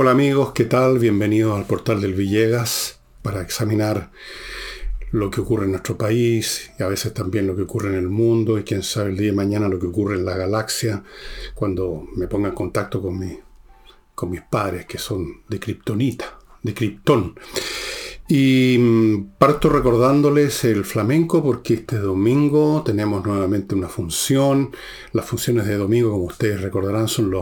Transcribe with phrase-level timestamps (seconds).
[0.00, 1.00] Hola amigos, ¿qué tal?
[1.00, 4.12] Bienvenidos al portal del Villegas para examinar
[5.10, 8.08] lo que ocurre en nuestro país y a veces también lo que ocurre en el
[8.08, 11.02] mundo y quién sabe el día de mañana lo que ocurre en la galaxia
[11.52, 13.40] cuando me ponga en contacto con, mi,
[14.30, 17.34] mis padres que son de Kryptonita, de Krypton.
[18.28, 24.70] Y mm, parto recordándoles el flamenco porque este domingo tenemos nuevamente una función.
[25.12, 27.34] Las funciones de domingo, como ustedes recordarán, son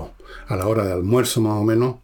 [0.48, 1.96] a la hora de almuerzo más o menos.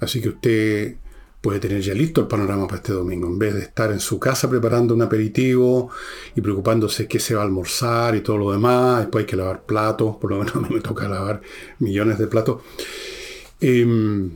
[0.00, 0.96] Así que usted
[1.40, 3.26] puede tener ya listo el panorama para este domingo.
[3.28, 5.90] En vez de estar en su casa preparando un aperitivo
[6.34, 9.62] y preocupándose qué se va a almorzar y todo lo demás, después hay que lavar
[9.64, 11.40] platos, por lo menos a mí me toca lavar
[11.78, 12.62] millones de platos.
[13.60, 14.30] Em,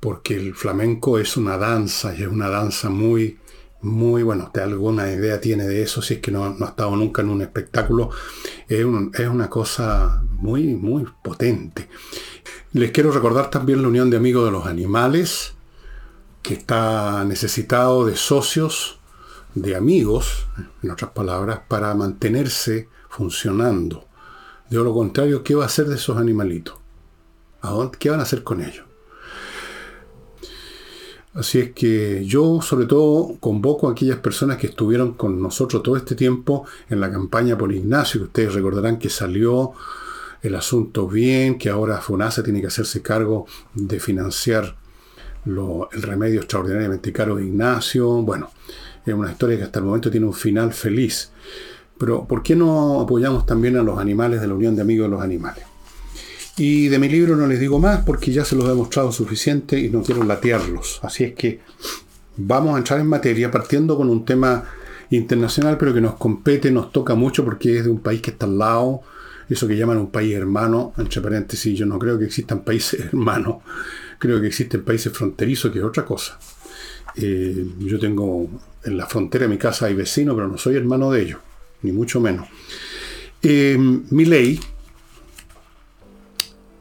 [0.00, 3.38] porque el flamenco es una danza y es una danza muy,
[3.82, 7.22] muy, bueno, usted alguna idea tiene de eso, si es que no, ha estado nunca
[7.22, 8.10] en un espectáculo,
[8.68, 11.88] es, es una cosa muy, muy potente.
[12.74, 15.52] Les quiero recordar también la Unión de Amigos de los Animales,
[16.40, 18.98] que está necesitado de socios,
[19.54, 20.46] de amigos,
[20.82, 24.06] en otras palabras, para mantenerse funcionando.
[24.70, 26.76] De lo contrario, ¿qué va a hacer de esos animalitos?
[27.98, 28.86] ¿Qué van a hacer con ellos?
[31.34, 35.98] Así es que yo sobre todo convoco a aquellas personas que estuvieron con nosotros todo
[35.98, 39.72] este tiempo en la campaña por Ignacio, que ustedes recordarán que salió
[40.42, 44.76] el asunto bien, que ahora FUNASA tiene que hacerse cargo de financiar
[45.44, 48.08] el remedio extraordinariamente caro de Ignacio.
[48.22, 48.50] Bueno,
[49.06, 51.30] es una historia que hasta el momento tiene un final feliz.
[51.98, 55.10] Pero ¿por qué no apoyamos también a los animales de la Unión de Amigos de
[55.10, 55.64] los Animales?
[56.56, 59.78] Y de mi libro no les digo más porque ya se los he mostrado suficiente
[59.78, 61.00] y no quiero latearlos.
[61.02, 61.60] Así es que
[62.36, 64.64] vamos a entrar en materia partiendo con un tema
[65.10, 68.46] internacional pero que nos compete, nos toca mucho porque es de un país que está
[68.46, 69.00] al lado,
[69.52, 73.56] eso que llaman un país hermano, entre paréntesis, yo no creo que existan países hermanos,
[74.18, 76.38] creo que existen países fronterizos, que es otra cosa.
[77.16, 78.48] Eh, yo tengo
[78.84, 81.40] en la frontera de mi casa hay vecinos, pero no soy hermano de ellos,
[81.82, 82.48] ni mucho menos.
[83.42, 84.58] Eh, mi ley,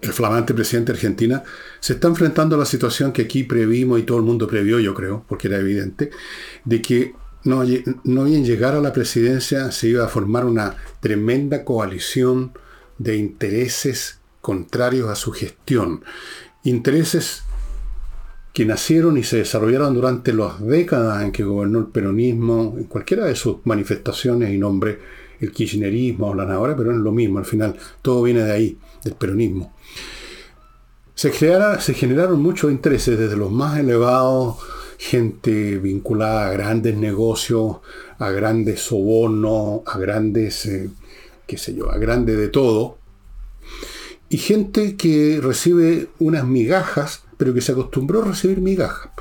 [0.01, 1.43] el flamante presidente de Argentina,
[1.79, 4.93] se está enfrentando a la situación que aquí previmos y todo el mundo previó, yo
[4.93, 6.11] creo, porque era evidente,
[6.63, 7.13] de que
[7.43, 7.63] no,
[8.03, 12.51] no bien llegar a la presidencia se iba a formar una tremenda coalición
[13.03, 16.03] de intereses contrarios a su gestión.
[16.63, 17.43] Intereses
[18.53, 23.25] que nacieron y se desarrollaron durante las décadas en que gobernó el peronismo, en cualquiera
[23.25, 24.97] de sus manifestaciones y nombres,
[25.39, 29.13] el kirchnerismo, hablan ahora, pero es lo mismo, al final todo viene de ahí, del
[29.15, 29.73] peronismo.
[31.15, 34.57] Se, se generaron muchos intereses desde los más elevados
[35.01, 37.77] gente vinculada a grandes negocios,
[38.19, 40.91] a grandes sobornos, a grandes, eh,
[41.51, 42.97] qué sé yo, a grandes de todo.
[44.29, 49.11] Y gente que recibe unas migajas, pero que se acostumbró a recibir migajas.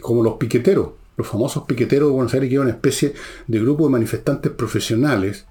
[0.00, 3.14] Como los piqueteros, los famosos piqueteros de Buenos Aires, que eran una especie
[3.48, 5.46] de grupo de manifestantes profesionales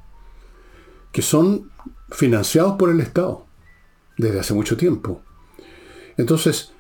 [1.12, 1.70] que son
[2.10, 3.46] financiados por el Estado
[4.18, 5.22] desde hace mucho tiempo.
[6.16, 6.72] Entonces,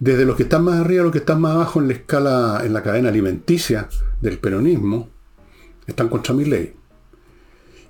[0.00, 2.62] desde los que están más arriba a los que están más abajo en la escala,
[2.64, 3.88] en la cadena alimenticia
[4.20, 5.08] del peronismo,
[5.86, 6.74] están contra mi ley.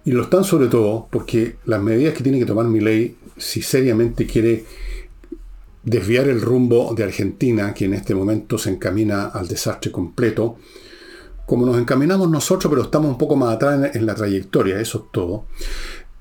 [0.05, 3.63] Y lo están sobre todo porque las medidas que tiene que tomar mi ley, si
[3.63, 4.65] seriamente quiere
[5.83, 10.57] desviar el rumbo de Argentina, que en este momento se encamina al desastre completo,
[11.47, 15.13] como nos encaminamos nosotros, pero estamos un poco más atrás en la trayectoria, eso es
[15.13, 15.45] todo,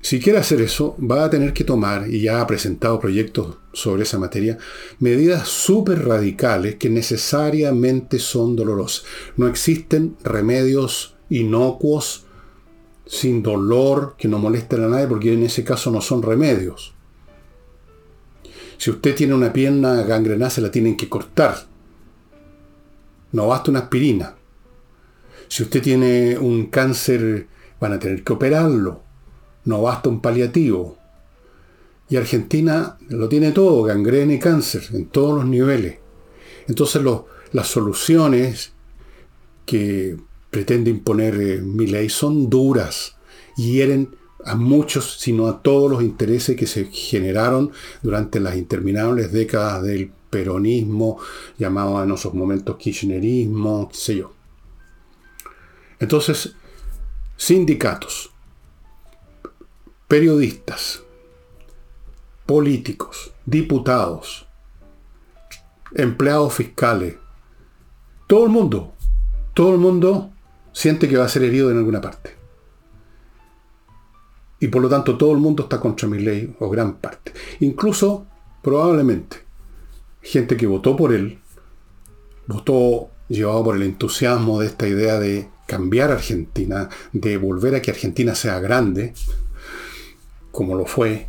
[0.04, 4.02] si quiere hacer eso, va a tener que tomar, y ya ha presentado proyectos sobre
[4.02, 4.58] esa materia,
[4.98, 9.06] medidas súper radicales que necesariamente son dolorosas.
[9.38, 12.23] No existen remedios inocuos,
[13.06, 16.94] sin dolor, que no molesten a nadie, porque en ese caso no son remedios.
[18.78, 21.66] Si usted tiene una pierna gangrenada, se la tienen que cortar.
[23.32, 24.34] No basta una aspirina.
[25.48, 27.46] Si usted tiene un cáncer,
[27.80, 29.04] van a tener que operarlo
[29.64, 30.98] no basta un paliativo.
[32.08, 35.98] Y Argentina lo tiene todo, gangrena y cáncer, en todos los niveles.
[36.68, 37.02] Entonces
[37.52, 38.72] las soluciones
[39.66, 40.16] que
[40.54, 43.16] pretende imponer eh, mi ley son duras
[43.56, 44.14] y hieren
[44.44, 47.72] a muchos, sino a todos los intereses que se generaron
[48.02, 51.18] durante las interminables décadas del peronismo,
[51.58, 54.32] llamado en esos momentos kirchnerismo, qué sé yo.
[55.98, 56.54] Entonces,
[57.36, 58.30] sindicatos,
[60.06, 61.02] periodistas,
[62.46, 64.46] políticos, diputados,
[65.96, 67.16] empleados fiscales,
[68.28, 68.92] todo el mundo,
[69.52, 70.30] todo el mundo
[70.74, 72.34] siente que va a ser herido en alguna parte.
[74.60, 77.32] Y por lo tanto todo el mundo está contra mi ley, o gran parte.
[77.60, 78.26] Incluso
[78.64, 79.36] Probablemente.
[80.22, 81.38] Gente que votó por él,
[82.46, 87.90] votó llevado por el entusiasmo de esta idea de cambiar Argentina, de volver a que
[87.90, 89.12] Argentina sea grande,
[90.50, 91.28] como lo fue,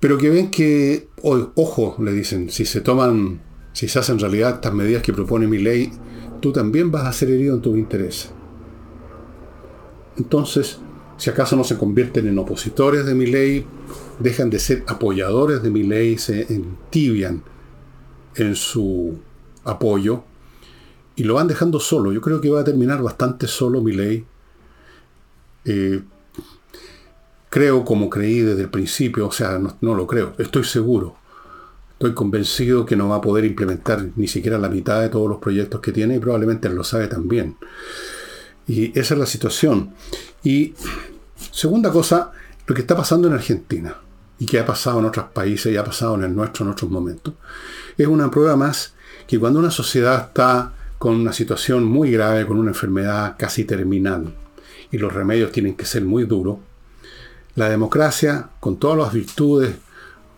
[0.00, 3.42] pero que ven que, ojo, le dicen, si se toman,
[3.74, 5.92] si se hacen realidad estas medidas que propone mi ley,
[6.42, 8.30] tú también vas a ser herido en tus intereses.
[10.18, 10.78] Entonces,
[11.16, 13.64] si acaso no se convierten en opositores de mi ley,
[14.18, 17.42] dejan de ser apoyadores de mi ley, se entibian
[18.34, 19.14] en su
[19.64, 20.24] apoyo
[21.16, 22.12] y lo van dejando solo.
[22.12, 24.26] Yo creo que va a terminar bastante solo mi ley.
[25.64, 26.02] Eh,
[27.48, 31.16] creo como creí desde el principio, o sea, no, no, lo creo, estoy seguro.
[32.02, 35.38] Estoy convencido que no va a poder implementar ni siquiera la mitad de todos los
[35.38, 37.56] proyectos que tiene y probablemente lo sabe también.
[38.66, 39.94] Y esa es la situación.
[40.42, 40.74] Y
[41.52, 42.32] segunda cosa,
[42.66, 43.98] lo que está pasando en Argentina
[44.40, 46.90] y que ha pasado en otros países y ha pasado en el nuestro en otros
[46.90, 47.34] momentos,
[47.96, 48.94] es una prueba más
[49.28, 54.34] que cuando una sociedad está con una situación muy grave, con una enfermedad casi terminal,
[54.90, 56.58] y los remedios tienen que ser muy duros,
[57.54, 59.76] la democracia, con todas las virtudes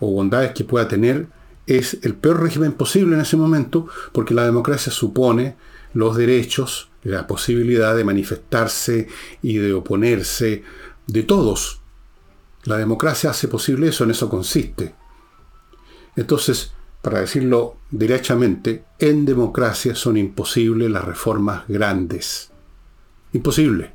[0.00, 1.26] o bondades que pueda tener,
[1.66, 5.56] es el peor régimen posible en ese momento, porque la democracia supone
[5.92, 9.08] los derechos, la posibilidad de manifestarse
[9.42, 10.62] y de oponerse
[11.06, 11.80] de todos.
[12.64, 14.94] La democracia hace posible eso, en eso consiste.
[16.16, 16.72] Entonces,
[17.02, 22.50] para decirlo derechamente, en democracia son imposibles las reformas grandes.
[23.32, 23.92] Imposible.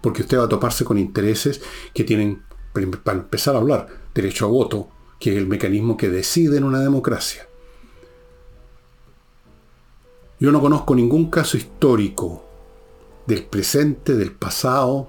[0.00, 1.60] Porque usted va a toparse con intereses
[1.92, 4.90] que tienen, para empezar a hablar, derecho a voto,
[5.24, 7.48] que es el mecanismo que decide en una democracia.
[10.38, 12.44] Yo no conozco ningún caso histórico
[13.26, 15.08] del presente, del pasado,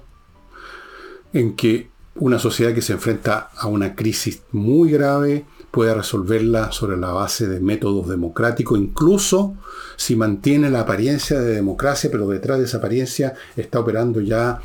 [1.34, 6.96] en que una sociedad que se enfrenta a una crisis muy grave, pueda resolverla sobre
[6.96, 9.54] la base de métodos democráticos, incluso
[9.96, 14.62] si mantiene la apariencia de democracia, pero detrás de esa apariencia está operando ya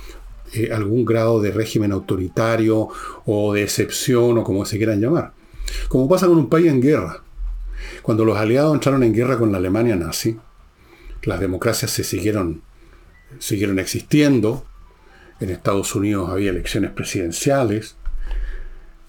[0.54, 2.88] eh, algún grado de régimen autoritario
[3.26, 5.41] o de excepción o como se quieran llamar.
[5.88, 7.24] Como pasa con un país en guerra.
[8.02, 10.38] Cuando los aliados entraron en guerra con la Alemania nazi,
[11.24, 12.62] las democracias se siguieron,
[13.40, 14.66] siguieron existiendo.
[15.40, 17.96] En Estados Unidos había elecciones presidenciales.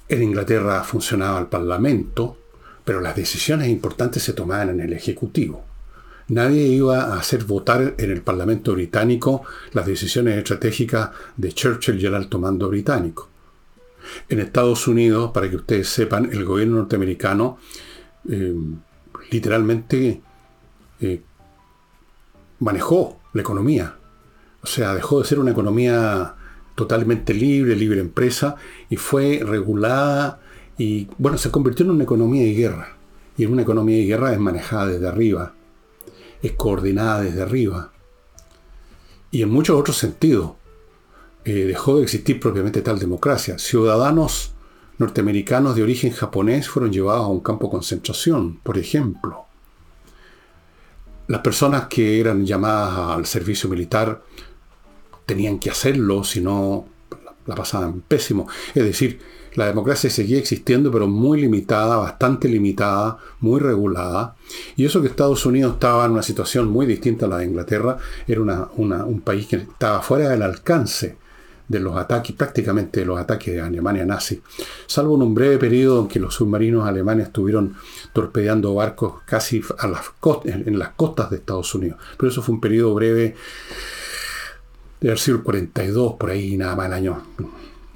[0.08, 2.38] En Inglaterra funcionaba el Parlamento,
[2.84, 5.64] pero las decisiones importantes se tomaban en el Ejecutivo.
[6.28, 9.42] Nadie iba a hacer votar en el Parlamento británico
[9.72, 13.31] las decisiones estratégicas de Churchill y el alto mando británico.
[14.28, 17.58] En Estados Unidos, para que ustedes sepan, el gobierno norteamericano
[18.28, 18.54] eh,
[19.30, 20.20] literalmente
[21.00, 21.22] eh,
[22.60, 23.96] manejó la economía.
[24.62, 26.34] O sea, dejó de ser una economía
[26.74, 28.56] totalmente libre, libre empresa,
[28.88, 30.40] y fue regulada
[30.78, 32.96] y, bueno, se convirtió en una economía de guerra.
[33.36, 35.54] Y en una economía de guerra es manejada desde arriba,
[36.42, 37.92] es coordinada desde arriba.
[39.30, 40.52] Y en muchos otros sentidos,
[41.44, 43.58] eh, dejó de existir propiamente tal democracia.
[43.58, 44.52] Ciudadanos
[44.98, 49.46] norteamericanos de origen japonés fueron llevados a un campo de concentración, por ejemplo.
[51.26, 54.22] Las personas que eran llamadas al servicio militar
[55.26, 56.86] tenían que hacerlo, si no
[57.46, 58.46] la pasaban pésimo.
[58.74, 59.18] Es decir,
[59.54, 64.36] la democracia seguía existiendo, pero muy limitada, bastante limitada, muy regulada.
[64.76, 67.98] Y eso que Estados Unidos estaba en una situación muy distinta a la de Inglaterra,
[68.28, 71.21] era un país que estaba fuera del alcance
[71.68, 74.42] de los ataques, prácticamente de los ataques de Alemania nazi,
[74.86, 77.74] salvo en un breve periodo en que los submarinos alemanes estuvieron
[78.12, 81.98] torpedeando barcos casi en las costas de Estados Unidos.
[82.16, 83.34] Pero eso fue un periodo breve
[85.00, 87.22] de haber sido el 42, por ahí nada más el año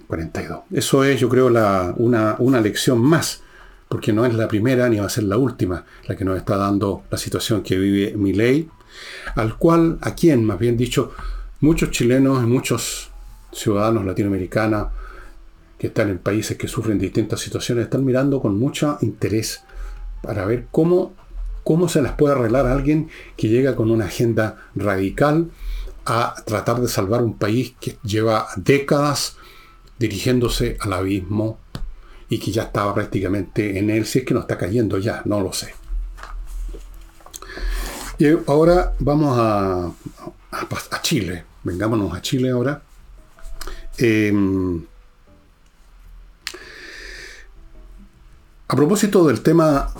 [0.09, 0.61] 42.
[0.73, 3.43] Eso es, yo creo, una, una lección más,
[3.89, 6.57] porque no es la primera ni va a ser la última la que nos está
[6.57, 8.69] dando la situación que vive mi ley,
[9.37, 11.13] al cual, a quien, más bien dicho,
[11.61, 13.11] muchos chilenos y muchos
[13.57, 14.89] ciudadanos latinoamericanos
[15.79, 19.63] que están en países que sufren distintas situaciones están mirando con mucho interés
[20.23, 21.13] para ver cómo,
[21.65, 25.51] cómo se les puede arreglar alguien que llega con una agenda radical
[26.07, 29.37] a tratar de salvar un país que lleva décadas
[29.99, 31.59] dirigiéndose al abismo
[32.29, 35.41] y que ya estaba prácticamente en él, si es que no está cayendo ya, no
[35.41, 35.75] lo sé.
[38.19, 39.91] Y ahora vamos a,
[40.51, 42.83] a, Chile, vengámonos a Chile ahora.
[43.99, 44.85] Em,
[48.69, 49.93] a propósito del tema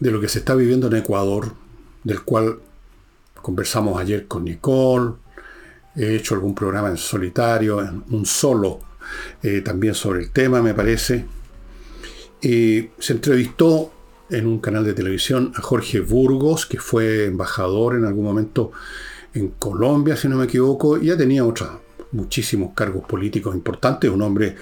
[0.00, 1.52] de lo que se está viviendo en Ecuador,
[2.04, 2.58] del cual
[3.42, 5.12] Conversamos ayer con Nicole,
[5.96, 8.80] he hecho algún programa en solitario, en un solo,
[9.42, 11.24] eh, también sobre el tema, me parece.
[12.42, 13.92] se entrevistó
[14.30, 18.72] en un canal de televisión a Jorge Burgos, que fue embajador en algún momento
[19.34, 21.70] en Colombia, si no me equivoco, y ya tenía otros
[22.12, 24.56] muchísimos cargos políticos importantes, un hombre,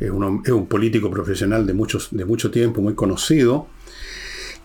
[0.00, 3.68] es un, un, político profesional de, muchos, de mucho tiempo, muy conocido.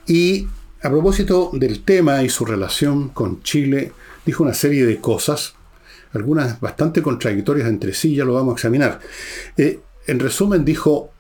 [0.08, 0.48] Y
[0.82, 3.94] a propósito del tema y su relación con Chile,
[4.26, 5.56] dijo una serie de cosas,
[6.14, 9.00] algunas bastante contradictorias entre sí, ya lo vamos a examinar.
[9.58, 11.12] Eh, en resumen, dijo,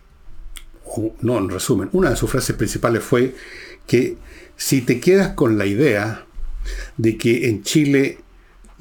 [1.21, 3.35] no en resumen, una de sus frases principales fue
[3.87, 4.17] que
[4.57, 6.25] si te quedas con la idea
[6.97, 8.19] de que en Chile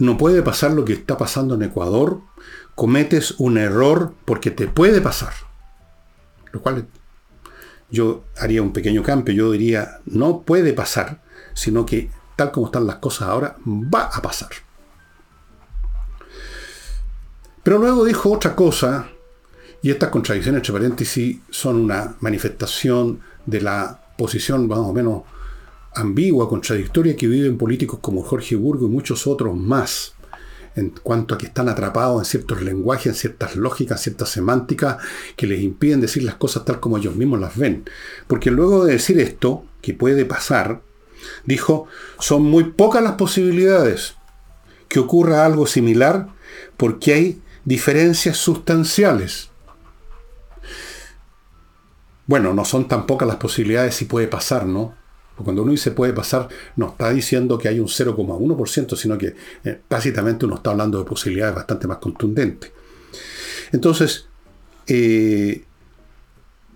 [0.02, 2.23] no puede pasar lo que está pasando en Ecuador,
[2.75, 5.32] cometes un error porque te puede pasar.
[6.50, 6.88] Lo cual
[7.88, 11.23] yo haría un pequeño cambio, yo diría, no puede pasar,
[11.54, 14.49] sino que tal como están las cosas ahora, va a pasar.
[17.62, 19.06] Pero luego dijo otra cosa,
[19.82, 25.23] y estas contradicciones, entre paréntesis, son una manifestación de la posición más o menos
[25.95, 30.15] ambigua, contradictoria que viven políticos como Jorge Burgo y muchos otros más,
[30.75, 34.97] en cuanto a que están atrapados en ciertos lenguajes, en ciertas lógicas, ciertas semánticas
[35.37, 37.85] que les impiden decir las cosas tal como ellos mismos las ven.
[38.27, 40.81] Porque luego de decir esto, que puede pasar,
[41.45, 41.87] dijo,
[42.19, 44.15] son muy pocas las posibilidades
[44.89, 46.29] que ocurra algo similar
[46.77, 49.51] porque hay diferencias sustanciales.
[52.27, 54.95] Bueno, no son tan pocas las posibilidades si puede pasar, ¿no?
[55.43, 59.35] Cuando uno dice puede pasar, no está diciendo que hay un 0,1%, sino que
[59.65, 59.81] eh,
[60.43, 62.71] uno está hablando de posibilidades bastante más contundentes.
[63.73, 64.27] Entonces,
[64.87, 65.65] eh,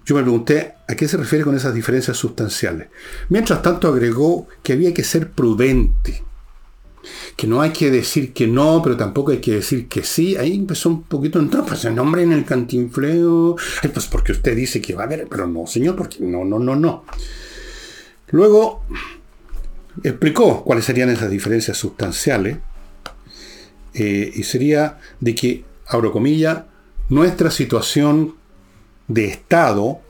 [0.05, 2.89] yo me pregunté a qué se refiere con esas diferencias sustanciales.
[3.29, 6.23] Mientras tanto agregó que había que ser prudente,
[7.37, 10.37] que no hay que decir que no, pero tampoco hay que decir que sí.
[10.37, 13.57] Ahí empezó un poquito, no, pues el nombre en el cantinfleo,
[13.93, 16.77] pues porque usted dice que va a haber, pero no, señor, porque no, no, no,
[16.77, 17.05] no.
[18.29, 18.83] Luego
[20.03, 22.59] explicó cuáles serían esas diferencias sustanciales
[23.95, 26.67] eh, y sería de que, abro comilla,
[27.09, 28.35] nuestra situación
[29.09, 30.01] de Estado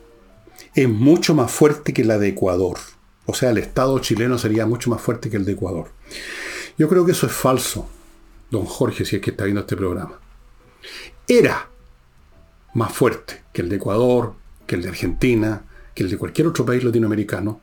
[0.74, 2.78] es mucho más fuerte que la de Ecuador.
[3.26, 5.90] O sea, el Estado chileno sería mucho más fuerte que el de Ecuador.
[6.78, 7.88] Yo creo que eso es falso,
[8.50, 10.18] don Jorge, si es que está viendo este programa.
[11.26, 11.68] Era
[12.74, 14.34] más fuerte que el de Ecuador,
[14.66, 17.62] que el de Argentina, que el de cualquier otro país latinoamericano,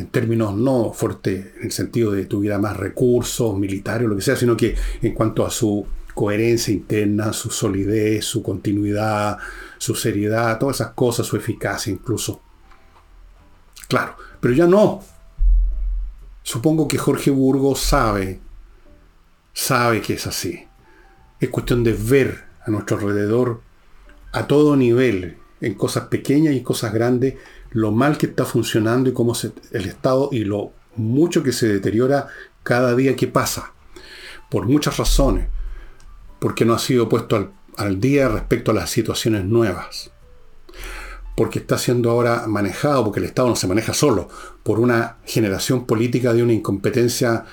[0.00, 4.22] en términos no fuerte en el sentido de tuviera más recursos militares o lo que
[4.22, 9.38] sea, sino que en cuanto a su coherencia interna, su solidez, su continuidad,
[9.78, 12.40] su seriedad, todas esas cosas, su eficacia incluso.
[13.88, 15.02] Claro, pero ya no.
[16.42, 18.40] Supongo que Jorge Burgos sabe,
[19.52, 20.64] sabe que es así.
[21.38, 23.60] Es cuestión de ver a nuestro alrededor
[24.32, 27.34] a todo nivel, en cosas pequeñas y cosas grandes,
[27.70, 29.34] lo mal que está funcionando y cómo
[29.72, 32.28] el Estado y lo mucho que se deteriora
[32.62, 33.72] cada día que pasa.
[34.50, 35.48] Por muchas razones.
[36.38, 40.10] Porque no ha sido puesto al, al día respecto a las situaciones nuevas.
[41.36, 44.28] Porque está siendo ahora manejado, porque el Estado no se maneja solo,
[44.62, 47.44] por una generación política de una incompetencia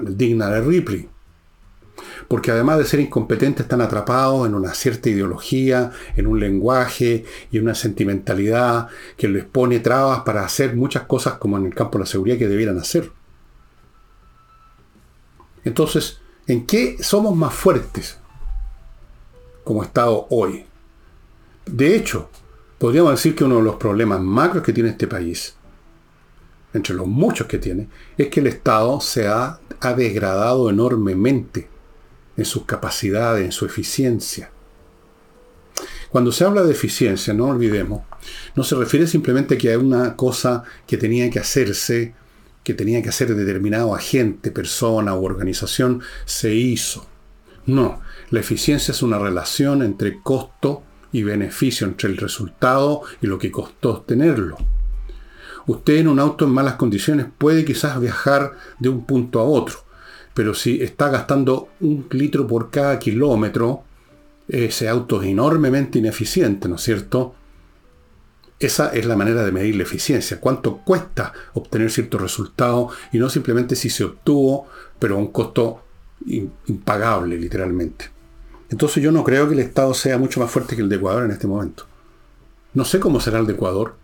[0.00, 1.08] digna de Ripley
[2.28, 7.58] porque además de ser incompetentes están atrapados en una cierta ideología, en un lenguaje y
[7.58, 12.04] una sentimentalidad que les pone trabas para hacer muchas cosas como en el campo de
[12.04, 13.10] la seguridad que debieran hacer.
[15.64, 18.18] Entonces, ¿en qué somos más fuertes
[19.64, 20.64] como Estado hoy?
[21.66, 22.30] De hecho,
[22.78, 25.54] podríamos decir que uno de los problemas macros que tiene este país,
[26.72, 31.68] entre los muchos que tiene, es que el Estado se ha, ha degradado enormemente
[32.36, 34.50] en sus capacidades, en su eficiencia.
[36.10, 38.02] Cuando se habla de eficiencia, no olvidemos,
[38.56, 42.14] no se refiere simplemente a que hay una cosa que tenía que hacerse,
[42.64, 47.06] que tenía que hacer determinado agente, persona u organización, se hizo.
[47.66, 50.82] No, la eficiencia es una relación entre costo
[51.12, 54.56] y beneficio, entre el resultado y lo que costó obtenerlo.
[55.66, 59.84] Usted en un auto en malas condiciones puede quizás viajar de un punto a otro,
[60.34, 63.84] pero si está gastando un litro por cada kilómetro,
[64.48, 67.34] ese auto es enormemente ineficiente, ¿no es cierto?
[68.58, 70.38] Esa es la manera de medir la eficiencia.
[70.38, 72.90] ¿Cuánto cuesta obtener cierto resultado?
[73.12, 74.66] Y no simplemente si se obtuvo,
[74.98, 75.82] pero a un costo
[76.66, 78.10] impagable, literalmente.
[78.68, 81.24] Entonces yo no creo que el Estado sea mucho más fuerte que el de Ecuador
[81.24, 81.86] en este momento.
[82.74, 83.96] No sé cómo será el de Ecuador,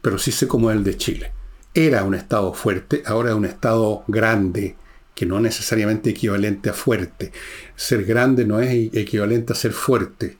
[0.00, 1.32] pero sí sé cómo es el de Chile.
[1.74, 4.76] Era un Estado fuerte, ahora es un Estado grande,
[5.20, 7.30] que no necesariamente equivalente a fuerte.
[7.76, 10.38] Ser grande no es equivalente a ser fuerte.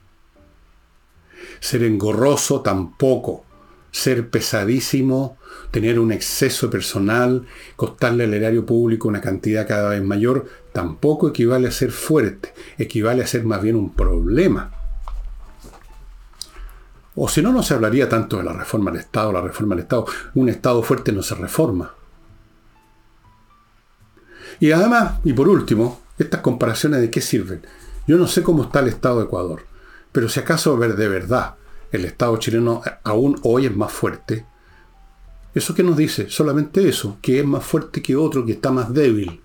[1.61, 3.45] Ser engorroso tampoco.
[3.93, 5.37] ser pesadísimo,
[5.71, 7.45] tener un exceso personal,
[7.77, 13.23] costarle al erario público una cantidad cada vez mayor, tampoco equivale a ser fuerte, equivale
[13.23, 14.73] a ser más bien un problema.
[17.17, 19.83] O si no, no se hablaría tanto de la reforma del Estado, la reforma del
[19.83, 20.07] Estado.
[20.37, 22.00] Un Estado fuerte no se reforma.
[24.61, 27.63] Y además, y por último, estas comparaciones de qué sirven.
[28.07, 29.63] Yo no sé cómo está el Estado de Ecuador,
[30.13, 31.55] pero si acaso ver de verdad
[31.93, 34.45] el Estado chileno aún hoy es más fuerte,
[35.55, 36.29] ¿eso qué nos dice?
[36.29, 39.41] Solamente eso, que es más fuerte que otro, que está más débil.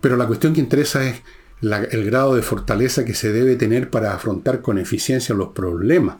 [0.00, 1.22] Pero la cuestión que interesa es
[1.62, 6.16] el grado de fortaleza que se debe tener para afrontar con eficiencia los problemas.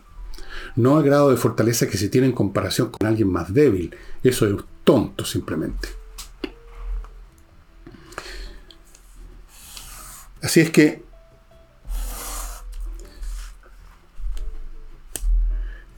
[0.77, 3.95] No el grado de fortaleza que se tiene en comparación con alguien más débil.
[4.23, 6.02] Eso es tonto simplemente.
[10.43, 11.03] Así es que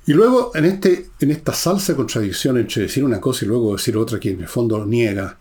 [0.07, 3.73] Y luego, en, este, en esta salsa de contradicción entre decir una cosa y luego
[3.75, 5.39] decir otra que en el fondo niega,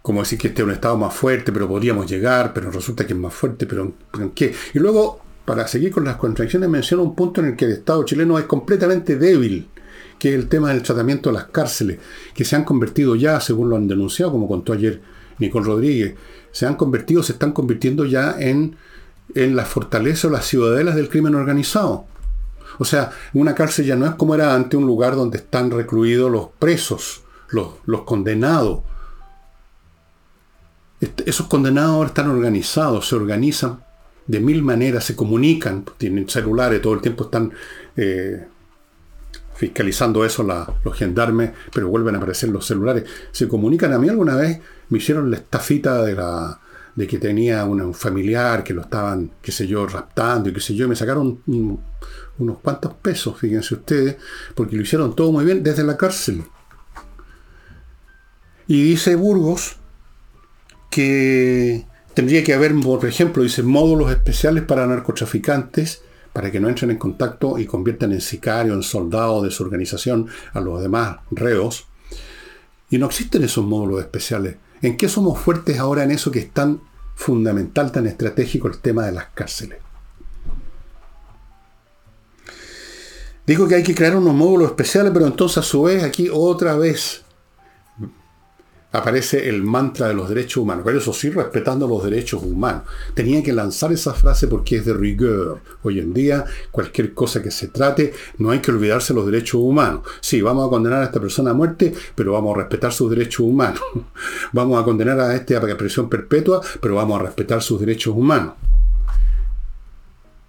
[0.00, 3.12] como decir que este es un Estado más fuerte, pero podríamos llegar, pero resulta que
[3.12, 4.54] es más fuerte, pero, ¿en qué?
[4.72, 8.02] Y luego, para seguir con las contradicciones, menciona un punto en el que el Estado
[8.04, 9.68] chileno es completamente débil,
[10.18, 11.98] que es el tema del tratamiento de las cárceles,
[12.32, 15.02] que se han convertido ya, según lo han denunciado, como contó ayer
[15.38, 16.14] Nicole Rodríguez,
[16.52, 18.76] se han convertido, se están convirtiendo ya en
[19.34, 22.06] en la fortaleza o las ciudadelas del crimen organizado.
[22.78, 26.30] O sea, una cárcel ya no es como era antes un lugar donde están recluidos
[26.30, 28.80] los presos, los, los condenados.
[31.00, 33.82] esos condenados ahora están organizados, se organizan
[34.26, 37.52] de mil maneras, se comunican, tienen celulares, todo el tiempo están
[37.96, 38.46] eh,
[39.58, 43.02] fiscalizando eso los gendarmes, pero vuelven a aparecer los celulares.
[43.32, 43.92] Se comunican.
[43.92, 46.60] A mí alguna vez me hicieron la estafita de la,
[46.94, 50.76] de que tenía un familiar que lo estaban, qué sé yo, raptando y qué sé
[50.76, 54.16] yo, me sacaron unos cuantos pesos, fíjense ustedes,
[54.54, 56.44] porque lo hicieron todo muy bien desde la cárcel.
[58.68, 59.76] Y dice Burgos
[60.88, 66.02] que tendría que haber, por ejemplo, dice módulos especiales para narcotraficantes
[66.38, 70.28] para que no entren en contacto y conviertan en sicario, en soldado de su organización
[70.52, 71.88] a los demás reos.
[72.90, 74.54] Y no existen esos módulos especiales.
[74.80, 76.80] ¿En qué somos fuertes ahora en eso que es tan
[77.16, 79.80] fundamental, tan estratégico el tema de las cárceles?
[83.44, 86.76] Dijo que hay que crear unos módulos especiales, pero entonces a su vez aquí otra
[86.76, 87.24] vez
[88.90, 90.82] aparece el mantra de los derechos humanos.
[90.84, 92.82] Pero eso sí, respetando los derechos humanos.
[93.14, 95.60] Tenía que lanzar esa frase porque es de rigor.
[95.82, 100.02] Hoy en día, cualquier cosa que se trate, no hay que olvidarse los derechos humanos.
[100.20, 103.40] Sí, vamos a condenar a esta persona a muerte, pero vamos a respetar sus derechos
[103.40, 103.80] humanos.
[104.52, 108.54] vamos a condenar a este a prisión perpetua, pero vamos a respetar sus derechos humanos.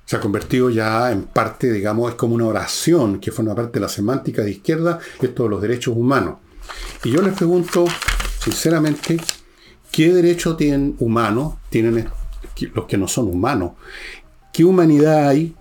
[0.05, 3.81] Se ha convertido ya en parte, digamos, es como una oración que forma parte de
[3.81, 6.37] la semántica de izquierda, esto de los derechos humanos.
[7.03, 7.85] Y yo les pregunto,
[8.39, 9.19] sinceramente,
[9.91, 12.09] ¿qué derecho tienen humanos, tienen
[12.73, 13.73] los que no son humanos?
[14.53, 15.55] ¿Qué humanidad hay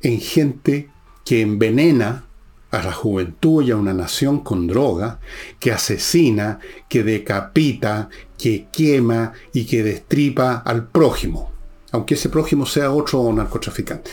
[0.00, 0.90] en gente
[1.24, 2.26] que envenena
[2.70, 5.20] a la juventud y a una nación con droga,
[5.60, 11.52] que asesina, que decapita, que quema y que destripa al prójimo,
[11.92, 14.10] aunque ese prójimo sea otro narcotraficante?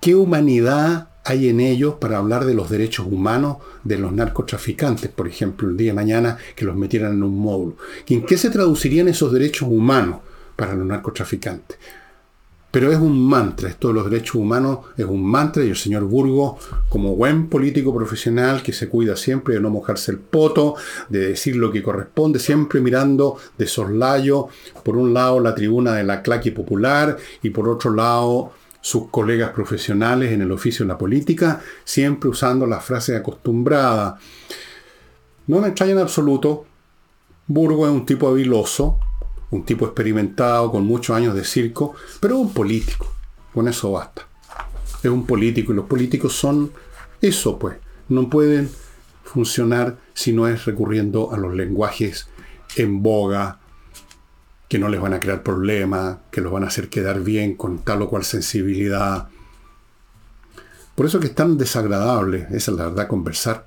[0.00, 5.26] ¿Qué humanidad hay en ellos para hablar de los derechos humanos de los narcotraficantes, por
[5.26, 7.76] ejemplo, el día de mañana que los metieran en un módulo.
[8.06, 10.20] ¿En qué se traducirían esos derechos humanos
[10.54, 11.78] para los narcotraficantes?
[12.70, 16.02] Pero es un mantra, esto de los derechos humanos es un mantra y el señor
[16.02, 16.58] Burgo,
[16.88, 20.74] como buen político profesional que se cuida siempre de no mojarse el poto,
[21.08, 24.48] de decir lo que corresponde, siempre mirando de soslayo,
[24.82, 28.50] por un lado la tribuna de la claque popular y por otro lado
[28.84, 34.18] sus colegas profesionales en el oficio de la política, siempre usando la frase acostumbrada.
[35.46, 36.66] No me extraña en absoluto.
[37.46, 38.98] Burgo es un tipo habiloso,
[39.52, 43.10] un tipo experimentado con muchos años de circo, pero un político.
[43.54, 44.28] Con eso basta.
[45.02, 46.70] Es un político y los políticos son
[47.22, 47.78] eso, pues.
[48.10, 48.68] No pueden
[49.22, 52.28] funcionar si no es recurriendo a los lenguajes
[52.76, 53.60] en boga,
[54.68, 57.78] que no les van a crear problemas, que los van a hacer quedar bien con
[57.80, 59.28] tal o cual sensibilidad.
[60.94, 63.64] Por eso que es tan desagradable, esa es la verdad, conversar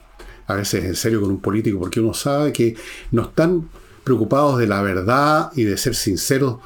[0.48, 2.76] a veces en serio con un político, porque uno sabe que
[3.12, 3.70] no están
[4.04, 6.60] preocupados de la verdad y de ser sinceros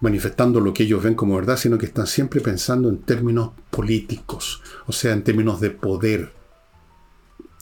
[0.00, 4.62] manifestando lo que ellos ven como verdad, sino que están siempre pensando en términos políticos,
[4.86, 6.32] o sea, en términos de poder,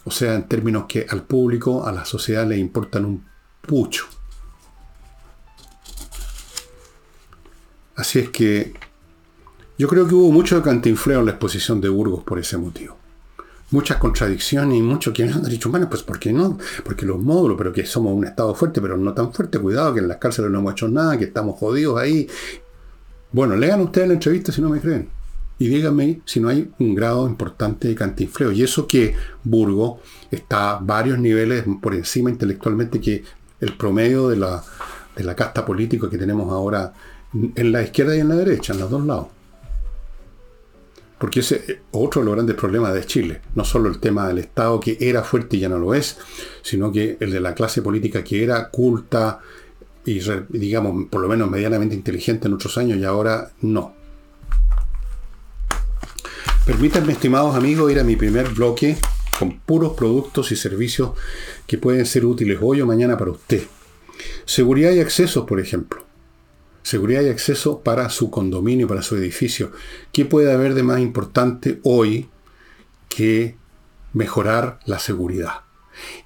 [0.05, 3.25] o sea, en términos que al público, a la sociedad le importan un
[3.61, 4.07] pucho.
[7.99, 8.75] Así es que
[9.77, 12.97] Yo creo que hubo mucho cantinfleo en la exposición de Burgos por ese motivo.
[13.71, 16.59] Muchas contradicciones y mucho que han dicho, bueno, pues ¿por qué no?
[16.85, 20.01] Porque los módulos, pero que somos un Estado fuerte, pero no tan fuerte, cuidado, que
[20.01, 22.29] en las cárceles no hemos hecho nada, que estamos jodidos ahí.
[23.31, 25.09] Bueno, lean ustedes la entrevista si no me creen.
[25.59, 28.53] Y díganme si no hay un grado importante de cantinfleo.
[28.53, 33.25] Y eso que Burgos está varios niveles por encima intelectualmente que
[33.61, 34.63] el promedio de la,
[35.17, 36.95] de la casta política que tenemos ahora
[37.35, 39.27] en la izquierda y en la derecha, en los dos lados.
[41.19, 43.41] Porque ese es otro de los grandes problemas de Chile.
[43.55, 46.17] No solo el tema del Estado que era fuerte y ya no lo es,
[46.63, 49.41] sino que el de la clase política que era culta
[50.05, 53.95] y, digamos, por lo menos medianamente inteligente en otros años y ahora no.
[56.65, 58.97] Permítanme, estimados amigos, ir a mi primer bloque
[59.39, 61.13] con puros productos y servicios
[61.67, 63.63] que pueden ser útiles hoy o mañana para usted.
[64.45, 66.08] Seguridad y accesos, por ejemplo
[66.89, 69.73] seguridad y acceso para su condominio, para su edificio.
[70.11, 72.31] ¿Qué puede haber de más importante hoy
[73.11, 73.57] que
[74.15, 75.65] mejorar la seguridad?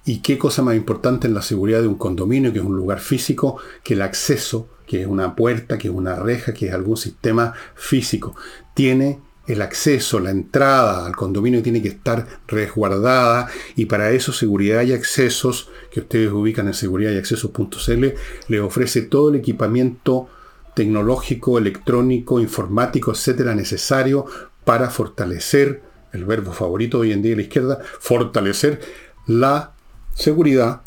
[0.05, 3.01] ¿Y qué cosa más importante en la seguridad de un condominio, que es un lugar
[3.01, 6.95] físico, que el acceso, que es una puerta, que es una reja, que es algún
[6.95, 8.33] sistema físico?
[8.73, 14.83] Tiene el acceso, la entrada al condominio tiene que estar resguardada y para eso seguridad
[14.83, 18.05] y accesos, que ustedes ubican en seguridad y accesos.cl,
[18.47, 20.29] le ofrece todo el equipamiento
[20.75, 24.25] tecnológico, electrónico, informático, etcétera, necesario
[24.65, 28.81] para fortalecer, el verbo favorito hoy en día de la izquierda, fortalecer
[29.25, 29.73] la
[30.13, 30.81] seguridad,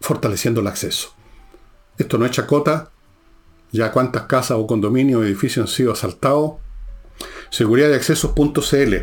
[0.00, 1.14] fortaleciendo el acceso.
[1.98, 2.90] Esto no es chacota,
[3.72, 6.54] ya cuántas casas o condominios o edificios han sido asaltados.
[7.50, 8.94] Seguridad de accesos.cl.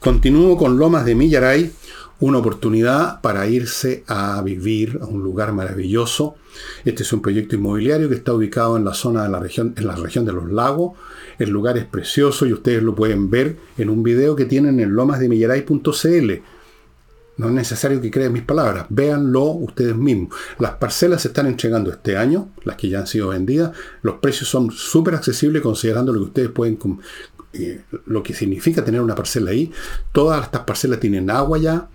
[0.00, 1.72] Continúo con Lomas de Millaray,
[2.20, 6.36] una oportunidad para irse a vivir a un lugar maravilloso.
[6.84, 9.86] Este es un proyecto inmobiliario que está ubicado en la zona de la región, en
[9.86, 10.98] la región de los lagos.
[11.38, 14.94] El lugar es precioso y ustedes lo pueden ver en un video que tienen en
[14.94, 16.32] lomasdemillaray.cl.
[17.38, 20.36] No es necesario que crean mis palabras, véanlo ustedes mismos.
[20.58, 23.72] Las parcelas se están entregando este año, las que ya han sido vendidas.
[24.02, 26.78] Los precios son súper accesibles considerando lo que ustedes pueden,
[27.54, 29.72] eh, lo que significa tener una parcela ahí.
[30.12, 31.88] Todas estas parcelas tienen agua ya,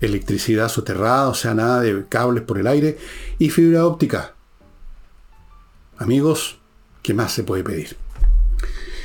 [0.00, 2.98] electricidad soterrada, o sea, nada de cables por el aire
[3.38, 4.34] y fibra óptica.
[5.96, 6.58] Amigos,
[7.02, 7.96] ¿qué más se puede pedir?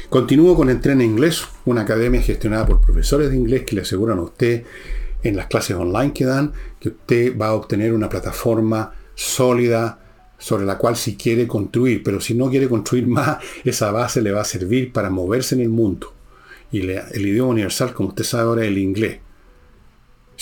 [0.10, 4.24] Continúo con Entrena Inglés, una academia gestionada por profesores de inglés que le aseguran a
[4.24, 4.64] usted
[5.24, 10.00] en las clases online que dan que usted va a obtener una plataforma sólida
[10.38, 14.32] sobre la cual si quiere construir, pero si no quiere construir más, esa base le
[14.32, 16.14] va a servir para moverse en el mundo.
[16.72, 19.20] Y el idioma universal, como usted sabe ahora, es el inglés.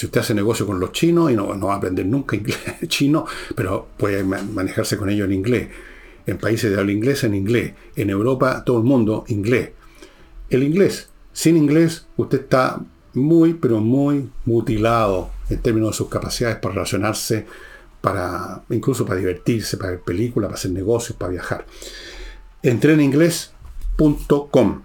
[0.01, 3.27] Si usted hace negocio con los chinos y no, va a aprender nunca inglés chino,
[3.55, 5.67] pero puede manejarse con ellos en inglés.
[6.25, 7.73] En países de habla inglesa, en inglés.
[7.95, 9.69] En Europa, todo el mundo, inglés.
[10.49, 11.09] El inglés.
[11.33, 12.81] Sin inglés, usted está
[13.13, 17.45] muy, pero muy mutilado en términos de sus capacidades para relacionarse,
[18.01, 21.67] para, incluso para divertirse, para ver películas, para hacer negocios, para viajar.
[22.63, 24.81] Entreninglés.com.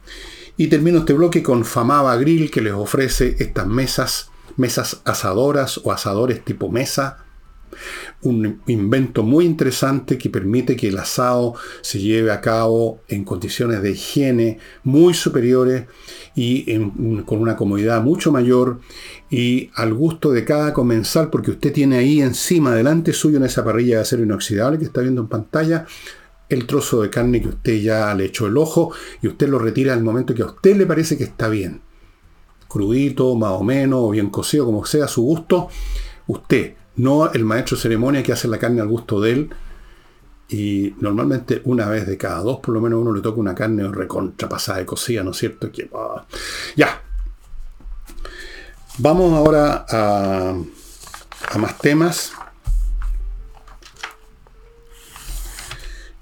[0.59, 5.93] Y termino este bloque con Famaba Grill, que les ofrece estas mesas mesas asadoras o
[5.93, 7.19] asadores tipo mesa.
[8.23, 13.83] Un invento muy interesante que permite que el asado se lleve a cabo en condiciones
[13.83, 15.85] de higiene muy superiores
[16.35, 16.75] y
[17.25, 18.81] con una comodidad mucho mayor
[19.31, 23.65] y al gusto de cada comensal porque usted tiene ahí encima, delante suyo en esa
[23.65, 25.87] parrilla de acero inoxidable que está viendo en pantalla,
[26.49, 29.93] el trozo de carne que usted ya le echó el ojo y usted lo retira
[29.93, 31.83] el momento que a usted le parece que está bien
[32.77, 35.69] crudito, más o menos, o bien cocido, como sea, a su gusto.
[36.27, 39.51] Usted, no el maestro de ceremonia que hace la carne al gusto de él.
[40.49, 43.89] Y normalmente una vez de cada dos, por lo menos uno le toca una carne
[43.89, 45.73] recontra pasada de cocida, ¿no es cierto?
[45.73, 46.25] Que, ah,
[46.77, 47.03] ya.
[48.99, 50.55] Vamos ahora a,
[51.51, 52.33] a más temas.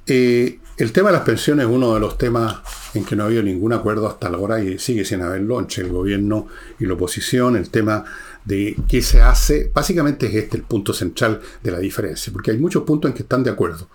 [0.06, 2.56] Eh, el tema de las pensiones es uno de los temas
[2.94, 5.90] en que no ha habido ningún acuerdo hasta ahora y sigue sin haberlo entre el
[5.90, 6.46] gobierno
[6.78, 7.56] y la oposición.
[7.56, 8.04] El tema
[8.44, 12.58] de qué se hace, básicamente es este el punto central de la diferencia, porque hay
[12.58, 13.88] muchos puntos en que están de acuerdo.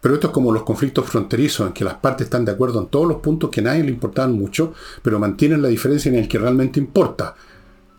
[0.00, 2.88] Pero esto es como los conflictos fronterizos, en que las partes están de acuerdo en
[2.88, 6.28] todos los puntos que a nadie le importaban mucho, pero mantienen la diferencia en el
[6.28, 7.34] que realmente importa.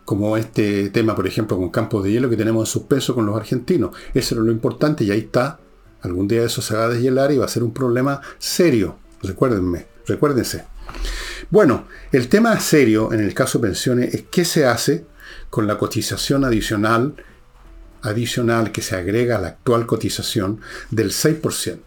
[0.04, 3.36] Como este tema, por ejemplo, con campos de hielo que tenemos en suspenso con los
[3.36, 3.94] argentinos.
[4.12, 5.60] Eso era lo importante y ahí está.
[6.00, 8.96] Algún día eso se va a deshielar y va a ser un problema serio.
[9.22, 9.91] Recuérdenme.
[10.06, 10.64] Recuérdense.
[11.50, 15.04] Bueno, el tema serio en el caso de pensiones es qué se hace
[15.50, 17.14] con la cotización adicional,
[18.02, 20.60] adicional que se agrega a la actual cotización
[20.90, 21.78] del 6%.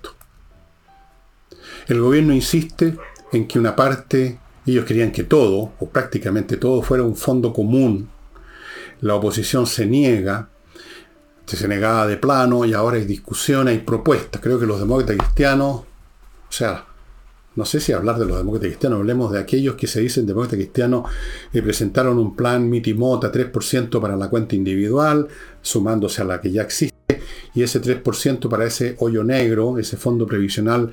[1.88, 2.98] El gobierno insiste
[3.32, 8.10] en que una parte, ellos querían que todo, o prácticamente todo, fuera un fondo común.
[9.02, 10.50] La oposición se niega,
[11.46, 14.42] se negaba de plano y ahora hay discusión, hay propuestas.
[14.42, 16.86] Creo que los demócratas cristianos, o sea,
[17.56, 20.58] no sé si hablar de los demócratas cristianos, hablemos de aquellos que se dicen demócratas
[20.58, 21.10] cristianos
[21.54, 25.28] y presentaron un plan mitimota 3% para la cuenta individual,
[25.62, 27.22] sumándose a la que ya existe,
[27.54, 30.92] y ese 3% para ese hoyo negro, ese fondo previsional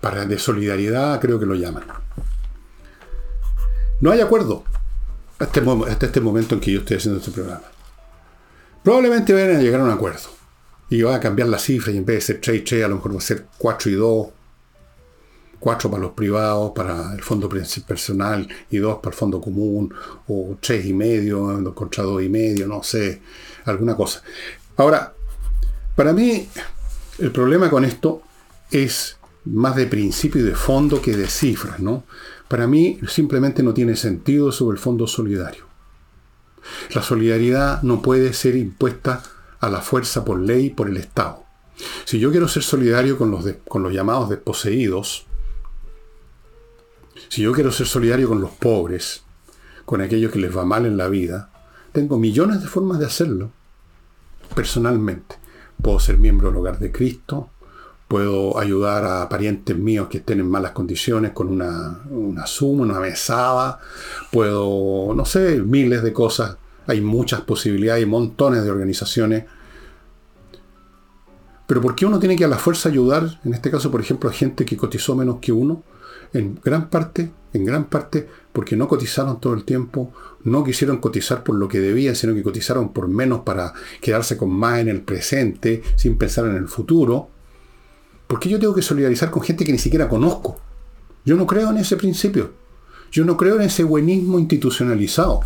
[0.00, 1.84] para de solidaridad, creo que lo llaman.
[4.00, 4.62] No hay acuerdo
[5.38, 7.64] hasta este, este momento en que yo estoy haciendo este programa.
[8.84, 10.36] Probablemente vayan a llegar a un acuerdo.
[10.88, 12.96] Y va a cambiar la cifra y en vez de ser 3 3 a lo
[12.96, 14.28] mejor va a ser 4 y 2
[15.58, 19.92] cuatro para los privados, para el fondo personal y dos para el fondo común,
[20.28, 23.20] o tres y medio contra dos y medio, no sé,
[23.64, 24.22] alguna cosa.
[24.76, 25.14] Ahora,
[25.94, 26.48] para mí,
[27.18, 28.22] el problema con esto
[28.70, 29.16] es
[29.46, 32.04] más de principio y de fondo que de cifras, ¿no?
[32.48, 35.64] Para mí simplemente no tiene sentido sobre el fondo solidario.
[36.94, 39.22] La solidaridad no puede ser impuesta
[39.60, 41.44] a la fuerza por ley por el Estado.
[42.04, 45.25] Si yo quiero ser solidario con los, con los llamados desposeídos,
[47.28, 49.22] si yo quiero ser solidario con los pobres,
[49.84, 51.50] con aquellos que les va mal en la vida,
[51.92, 53.50] tengo millones de formas de hacerlo.
[54.54, 55.36] Personalmente.
[55.80, 57.50] Puedo ser miembro del hogar de Cristo,
[58.08, 63.80] puedo ayudar a parientes míos que estén en malas condiciones con una, suma, una mesada,
[64.30, 66.56] puedo, no sé, miles de cosas.
[66.86, 69.44] Hay muchas posibilidades, hay montones de organizaciones.
[71.66, 74.30] Pero ¿por qué uno tiene que a la fuerza ayudar, en este caso, por ejemplo,
[74.30, 75.82] a gente que cotizó menos que uno?
[76.32, 80.12] En gran parte, en gran parte, porque no cotizaron todo el tiempo,
[80.44, 84.50] no quisieron cotizar por lo que debían, sino que cotizaron por menos para quedarse con
[84.50, 87.28] más en el presente, sin pensar en el futuro.
[88.26, 90.60] ¿Por qué yo tengo que solidarizar con gente que ni siquiera conozco?
[91.24, 92.52] Yo no creo en ese principio.
[93.10, 95.40] Yo no creo en ese buenismo institucionalizado.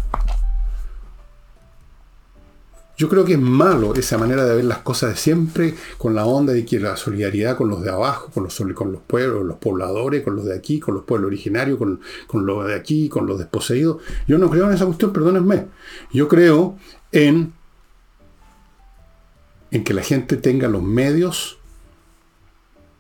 [3.01, 6.27] Yo creo que es malo esa manera de ver las cosas de siempre con la
[6.27, 9.57] onda de que la solidaridad con los de abajo, con los, con los pueblos, los
[9.57, 13.27] pobladores, con los de aquí, con los pueblos originarios, con, con los de aquí, con
[13.27, 14.03] los desposeídos.
[14.29, 15.69] Yo no creo en esa cuestión, perdónenme.
[16.13, 16.77] Yo creo
[17.11, 17.55] en,
[19.71, 21.59] en que la gente tenga los medios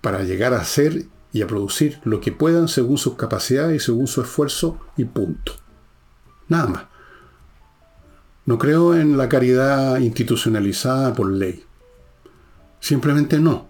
[0.00, 4.06] para llegar a hacer y a producir lo que puedan según sus capacidades y según
[4.06, 5.52] su esfuerzo y punto.
[6.48, 6.89] Nada más.
[8.46, 11.64] No creo en la caridad institucionalizada por ley.
[12.80, 13.69] Simplemente no.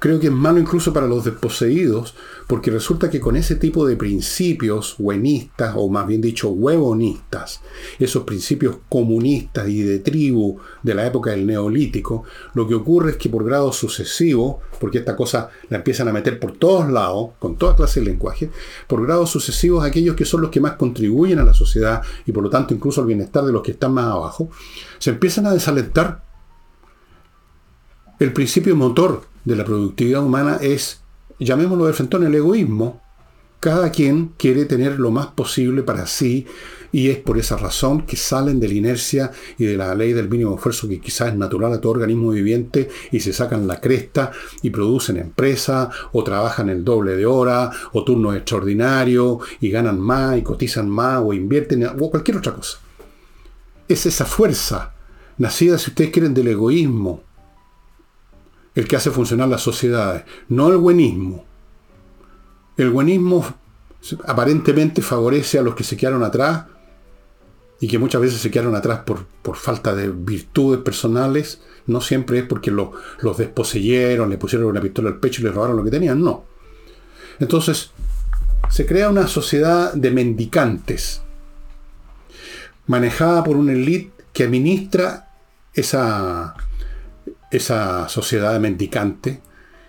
[0.00, 2.14] Creo que es malo incluso para los desposeídos,
[2.46, 7.60] porque resulta que con ese tipo de principios buenistas, o más bien dicho, huevonistas,
[7.98, 13.16] esos principios comunistas y de tribu de la época del neolítico, lo que ocurre es
[13.18, 17.56] que por grado sucesivo, porque esta cosa la empiezan a meter por todos lados, con
[17.56, 18.50] toda clase de lenguaje,
[18.88, 22.42] por grados sucesivos aquellos que son los que más contribuyen a la sociedad y por
[22.42, 24.48] lo tanto incluso al bienestar de los que están más abajo,
[24.98, 26.29] se empiezan a desalentar
[28.20, 31.00] el principio motor de la productividad humana es,
[31.38, 33.00] llamémoslo de frente, el egoísmo.
[33.60, 36.46] Cada quien quiere tener lo más posible para sí
[36.92, 40.28] y es por esa razón que salen de la inercia y de la ley del
[40.28, 44.32] mínimo esfuerzo que quizás es natural a todo organismo viviente y se sacan la cresta
[44.62, 50.36] y producen empresa o trabajan el doble de hora o turnos extraordinarios y ganan más
[50.36, 52.78] y cotizan más o invierten o cualquier otra cosa.
[53.88, 54.92] Es esa fuerza
[55.38, 57.29] nacida, si ustedes quieren, del egoísmo
[58.74, 61.44] el que hace funcionar las sociedades, no el buenismo.
[62.76, 63.44] El buenismo
[64.26, 66.64] aparentemente favorece a los que se quedaron atrás
[67.80, 72.38] y que muchas veces se quedaron atrás por, por falta de virtudes personales, no siempre
[72.38, 75.90] es porque los desposeyeron, le pusieron una pistola al pecho y les robaron lo que
[75.90, 76.44] tenían, no.
[77.38, 77.90] Entonces,
[78.68, 81.22] se crea una sociedad de mendicantes,
[82.86, 85.30] manejada por una élite que administra
[85.74, 86.54] esa,
[87.50, 89.40] esa sociedad mendicante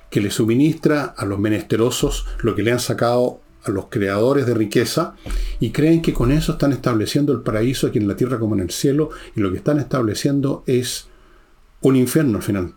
[0.09, 4.53] que le suministra a los menesterosos lo que le han sacado a los creadores de
[4.53, 5.15] riqueza
[5.59, 8.61] y creen que con eso están estableciendo el paraíso aquí en la tierra como en
[8.61, 11.07] el cielo y lo que están estableciendo es
[11.81, 12.73] un infierno al final.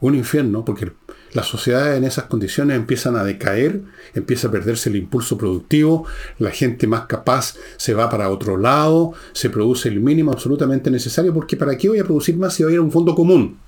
[0.00, 0.92] Un infierno porque
[1.32, 3.82] las sociedades en esas condiciones empiezan a decaer,
[4.14, 6.06] empieza a perderse el impulso productivo,
[6.38, 11.34] la gente más capaz se va para otro lado, se produce el mínimo absolutamente necesario,
[11.34, 13.58] porque ¿para qué voy a producir más si voy a ir a un fondo común?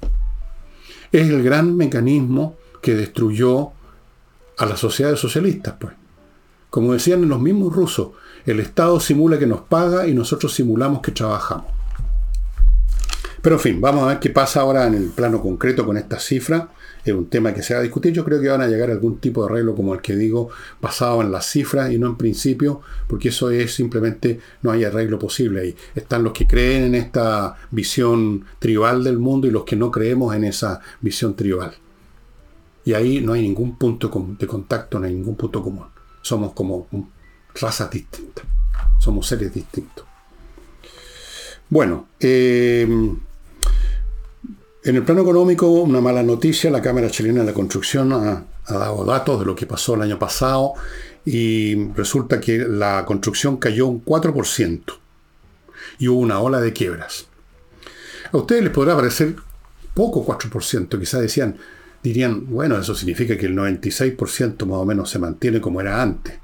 [1.13, 3.73] Es el gran mecanismo que destruyó
[4.57, 5.95] a las sociedades socialistas, pues.
[6.71, 8.11] Como decían los mismos rusos,
[8.47, 11.67] el Estado simula que nos paga y nosotros simulamos que trabajamos.
[13.43, 16.19] Pero en fin, vamos a ver qué pasa ahora en el plano concreto con esta
[16.19, 16.69] cifra
[17.05, 18.13] es un tema que se va a discutir.
[18.13, 20.51] Yo creo que van a llegar a algún tipo de arreglo como el que digo,
[20.81, 25.19] basado en las cifras y no en principio, porque eso es simplemente, no hay arreglo
[25.19, 25.77] posible ahí.
[25.95, 30.35] Están los que creen en esta visión tribal del mundo y los que no creemos
[30.35, 31.73] en esa visión tribal.
[32.85, 35.87] Y ahí no hay ningún punto de contacto, no hay ningún punto común.
[36.23, 36.89] Somos como
[37.61, 38.45] razas distintas,
[38.99, 40.05] somos seres distintos.
[41.69, 42.89] Bueno, eh,
[44.91, 49.05] en el plano económico, una mala noticia, la Cámara Chilena de la Construcción ha, dado
[49.05, 50.73] datos de lo que pasó el año pasado
[51.25, 54.83] y resulta que la construcción cayó un 4%
[56.01, 57.27] y hubo una ola de quiebras.
[58.33, 59.37] A ustedes les podrá parecer
[59.95, 61.57] poco 4%, quizás decían,
[62.03, 66.37] dirían, bueno, eso significa que el 96% más o menos se mantiene como era antes.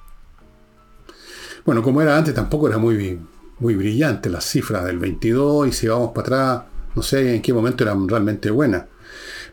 [1.64, 3.18] Bueno, como era antes tampoco era muy,
[3.59, 7.52] muy brillante las cifras del 22 y si vamos para atrás no sé en qué
[7.52, 8.87] momento eran realmente buenas.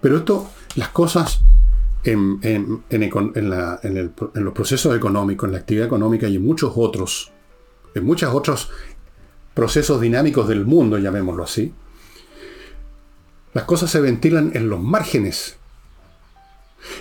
[0.02, 1.42] Pero esto, las cosas
[2.04, 2.40] en,
[4.34, 7.32] los procesos económicos, en la actividad económica y en muchos otros,
[7.94, 8.70] en muchos otros
[9.54, 11.74] procesos dinámicos del mundo, llamémoslo así,
[13.54, 15.58] las cosas se ventilan en los márgenes.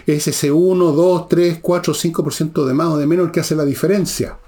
[0.07, 3.57] Es ese 1, 2, 3, 4, 5% de más o de menos el que hace
[3.57, 4.39] la diferencia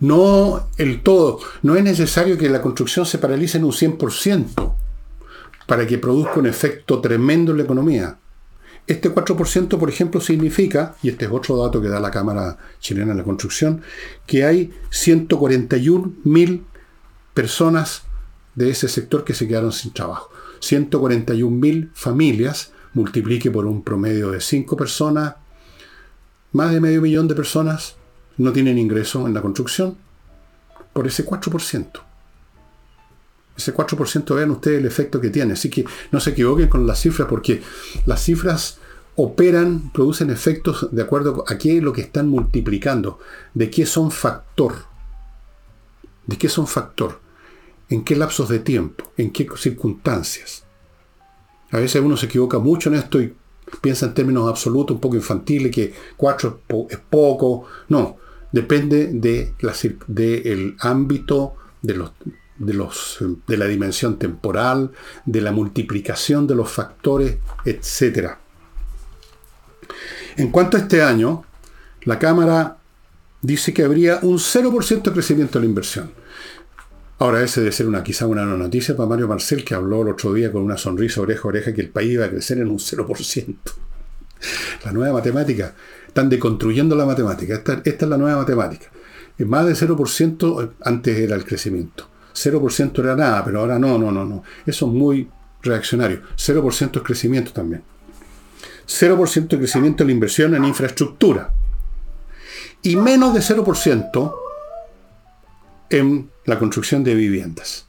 [0.00, 1.40] no el todo.
[1.62, 4.74] No es necesario que la construcción se paralice en un 100%
[5.66, 8.18] para que produzca un efecto tremendo en la economía.
[8.86, 13.12] Este 4%, por ejemplo, significa, y este es otro dato que da la Cámara Chilena
[13.12, 13.82] de la Construcción,
[14.26, 16.62] que hay 141.000
[17.34, 18.02] personas
[18.56, 20.30] de ese sector que se quedaron sin trabajo.
[20.60, 25.36] 141.000 familias, multiplique por un promedio de 5 personas,
[26.52, 27.94] más de medio millón de personas
[28.40, 29.96] no tienen ingreso en la construcción
[30.92, 31.86] por ese 4%.
[33.56, 35.52] Ese 4% vean ustedes el efecto que tiene.
[35.52, 37.62] Así que no se equivoquen con las cifras porque
[38.06, 38.78] las cifras
[39.16, 43.18] operan, producen efectos de acuerdo a qué es lo que están multiplicando,
[43.52, 44.74] de qué son factor,
[46.26, 47.20] de qué son factor,
[47.90, 50.64] en qué lapsos de tiempo, en qué circunstancias.
[51.72, 53.34] A veces uno se equivoca mucho en esto y
[53.82, 57.66] piensa en términos absolutos, un poco infantiles, que 4 es poco.
[57.88, 58.16] No,
[58.52, 59.54] depende de
[60.06, 62.12] del ámbito, de, los,
[63.46, 64.92] de, la dimensión temporal,
[65.24, 68.32] de la multiplicación de los factores, etc.
[70.36, 71.44] En cuanto a este año,
[72.02, 72.78] la Cámara
[73.42, 76.12] dice que habría un 0% de crecimiento de la inversión.
[77.18, 80.32] Ahora, ese debe ser una, quizá una noticia para Mario Marcel, que habló el otro
[80.32, 83.56] día con una sonrisa oreja oreja que el país iba a crecer en un 0%.
[84.84, 85.74] La nueva matemática.
[86.10, 87.54] Están deconstruyendo la matemática.
[87.54, 88.86] Esta, es la nueva matemática.
[89.38, 92.08] Más de 0% eh, antes era el crecimiento.
[92.34, 94.42] 0% era nada, pero ahora no, no, no, no.
[94.66, 95.30] Eso es muy
[95.62, 96.22] reaccionario.
[96.36, 97.84] 0% es crecimiento también.
[98.88, 101.52] 0% de crecimiento en la inversión en infraestructura.
[102.82, 104.34] Y menos de 0%
[105.90, 107.86] en la construcción de viviendas.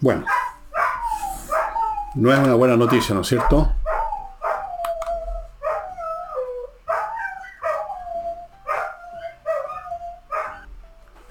[0.00, 0.24] Bueno,
[2.16, 3.72] no es una buena noticia, ¿no es cierto?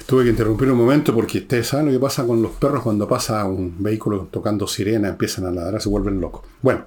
[0.09, 3.07] Tuve que interrumpir un momento porque ustedes saben lo que pasa con los perros cuando
[3.07, 6.41] pasa un vehículo tocando sirena, empiezan a ladrar, se vuelven locos.
[6.63, 6.85] Bueno,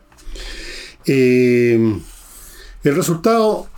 [1.06, 2.00] eh,
[2.82, 3.68] el resultado,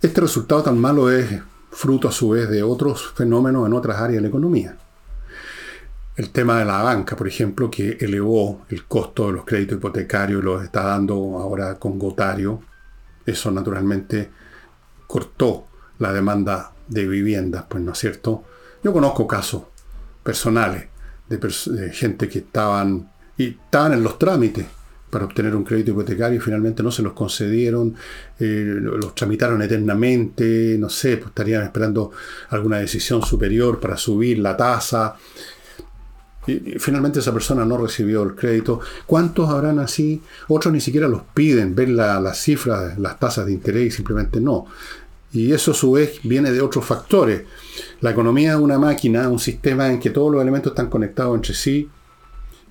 [0.00, 1.28] este resultado tan malo es
[1.72, 4.76] fruto a su vez de otros fenómenos en otras áreas de la economía
[6.16, 10.40] el tema de la banca, por ejemplo, que elevó el costo de los créditos hipotecarios
[10.40, 12.60] y los está dando ahora con Gotario.
[13.24, 14.30] Eso naturalmente
[15.08, 15.66] cortó
[15.98, 18.44] la demanda de viviendas, pues no es cierto.
[18.82, 19.62] Yo conozco casos
[20.22, 20.86] personales
[21.28, 24.66] de, gente que estaban, y estaban en los trámites
[25.10, 27.94] para obtener un crédito hipotecario y finalmente no se los concedieron,
[28.38, 32.12] eh, los tramitaron eternamente, no sé, pues estarían esperando
[32.48, 35.16] alguna decisión superior para subir la tasa.
[36.46, 38.80] Y, finalmente esa persona no recibió el crédito.
[39.06, 40.22] ¿Cuántos habrán así?
[40.48, 44.66] Otros ni siquiera los piden, ven las cifras, las tasas de interés y simplemente no.
[45.32, 47.42] Y eso a su vez viene de otros factores.
[48.00, 51.54] La economía es una máquina, un sistema en que todos los elementos están conectados entre
[51.54, 51.88] sí.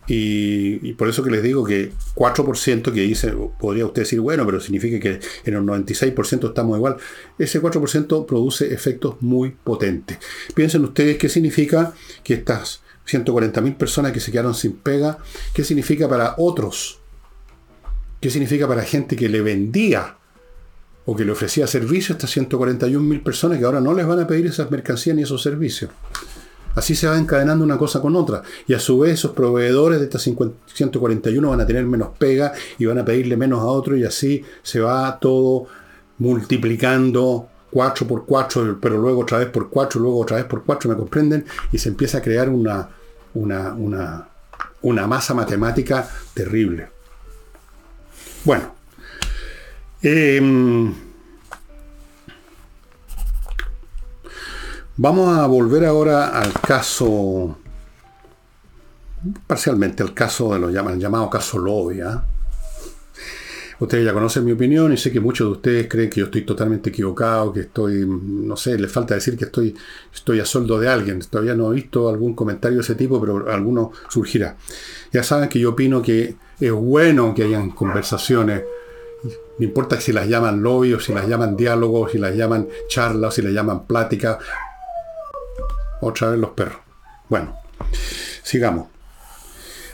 [0.08, 4.60] Y, por eso que les digo que 4% que dice, podría usted decir, bueno, pero
[4.60, 6.98] significa que en el 96% estamos igual.
[7.40, 10.18] Ese 4% produce efectos muy potentes.
[10.54, 11.94] Piensen ustedes qué significa
[12.24, 15.18] que estas 140.000 personas que se quedaron sin pega.
[15.54, 17.00] ¿Qué significa para otros?
[18.20, 20.18] ¿Qué significa para gente que le vendía
[21.06, 24.28] o que le ofrecía servicios a estas 141.000 personas que ahora no les van a
[24.28, 25.92] pedir esas mercancías ni esos servicios?
[26.76, 28.44] Así se va encadenando una cosa con otra.
[28.68, 32.86] Y a su vez esos proveedores de estas 141 van a tener menos pega y
[32.86, 35.68] van a pedirle menos a otro y así se va todo
[36.20, 40.90] multiplicando 4 por 4, pero luego otra vez por 4, luego otra vez por 4,
[40.90, 41.46] ¿me comprenden?
[41.72, 42.90] Y se empieza a crear una,
[43.34, 44.30] una, una,
[44.82, 46.90] una masa matemática terrible.
[48.44, 48.81] Bueno.
[50.04, 50.92] Em,
[54.98, 57.56] vamos a volver ahora al caso,
[59.46, 62.24] parcialmente al caso de lo llaman, llamado caso Lovia.
[63.80, 66.42] Ustedes ya conocen mi opinión y sé que muchos de ustedes creen que yo estoy
[66.46, 69.76] totalmente equivocado, que estoy, no sé, les falta decir que estoy,
[70.12, 71.20] estoy a sueldo de alguien.
[71.20, 74.56] Todavía no he visto algún comentario de ese tipo, pero alguno surgirá.
[75.12, 78.64] Ya saben que yo opino que es bueno que hayan conversaciones.
[79.62, 83.36] No importa si las llaman lobby o si las llaman diálogos, si las llaman charlas,
[83.36, 84.40] si las llaman plática.
[86.02, 86.80] Otra vez los perros.
[87.30, 87.56] Bueno,
[88.42, 88.88] sigamos.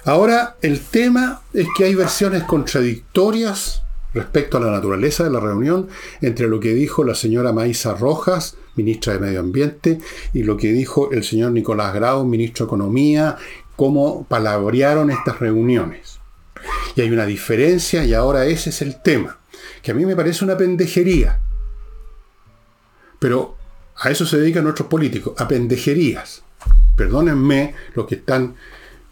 [0.06, 3.82] Ahora, el tema es que hay versiones contradictorias
[4.14, 5.90] respecto a la naturaleza de la reunión
[6.22, 10.00] entre lo que dijo la señora Maísa Rojas, ministra de Medio Ambiente,
[10.34, 13.36] y lo que dijo el señor Nicolás Grau, ministro de Economía,
[13.76, 16.22] cómo palabrearon estas reuniones.
[16.96, 19.40] Y hay una diferencia y ahora ese es el tema,
[19.82, 21.40] que a mí me parece una pendejería.
[23.20, 23.58] Pero
[23.96, 26.44] a eso se dedican nuestros políticos, a pendejerías.
[26.96, 28.56] Perdónenme los que están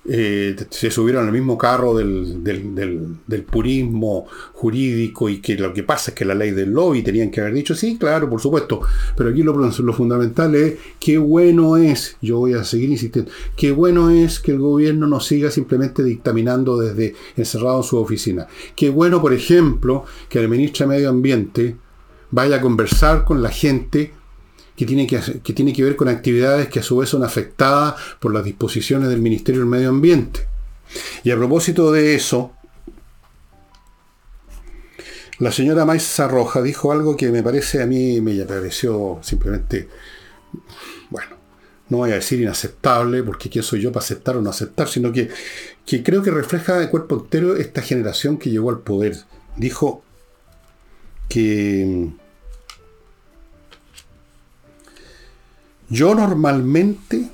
[0.08, 3.18] eh, se subieron al mismo carro del,
[3.50, 7.42] purismo jurídico y que lo que pasa es que la ley del lobby tenían que
[7.42, 8.82] haber dicho, sí, claro, por supuesto,
[9.18, 13.72] pero aquí lo, lo fundamental es qué bueno es, yo voy a seguir insistiendo, qué
[13.72, 18.48] bueno es que el gobierno no siga simplemente dictaminando desde encerrado en su oficina.
[18.76, 21.76] Qué bueno, por ejemplo, que el ministro de Medio Ambiente
[22.32, 24.12] vaya a conversar con la gente
[24.76, 27.96] que tiene que, que tiene que ver con actividades que a su vez son afectadas
[28.20, 30.48] por las disposiciones del Ministerio del Medio Ambiente.
[31.24, 32.54] Y a propósito de eso,
[35.40, 39.90] la señora Maisa Roja dijo algo que me parece a mí, me pareció simplemente,
[41.10, 41.36] bueno,
[41.90, 45.12] no voy a decir inaceptable, porque quién soy yo para aceptar o no aceptar, sino
[45.12, 45.30] que,
[45.86, 49.18] que creo que refleja de cuerpo entero esta generación que llegó al poder.
[49.58, 50.04] Dijo
[51.28, 52.10] que
[55.90, 57.30] Yo normalmente,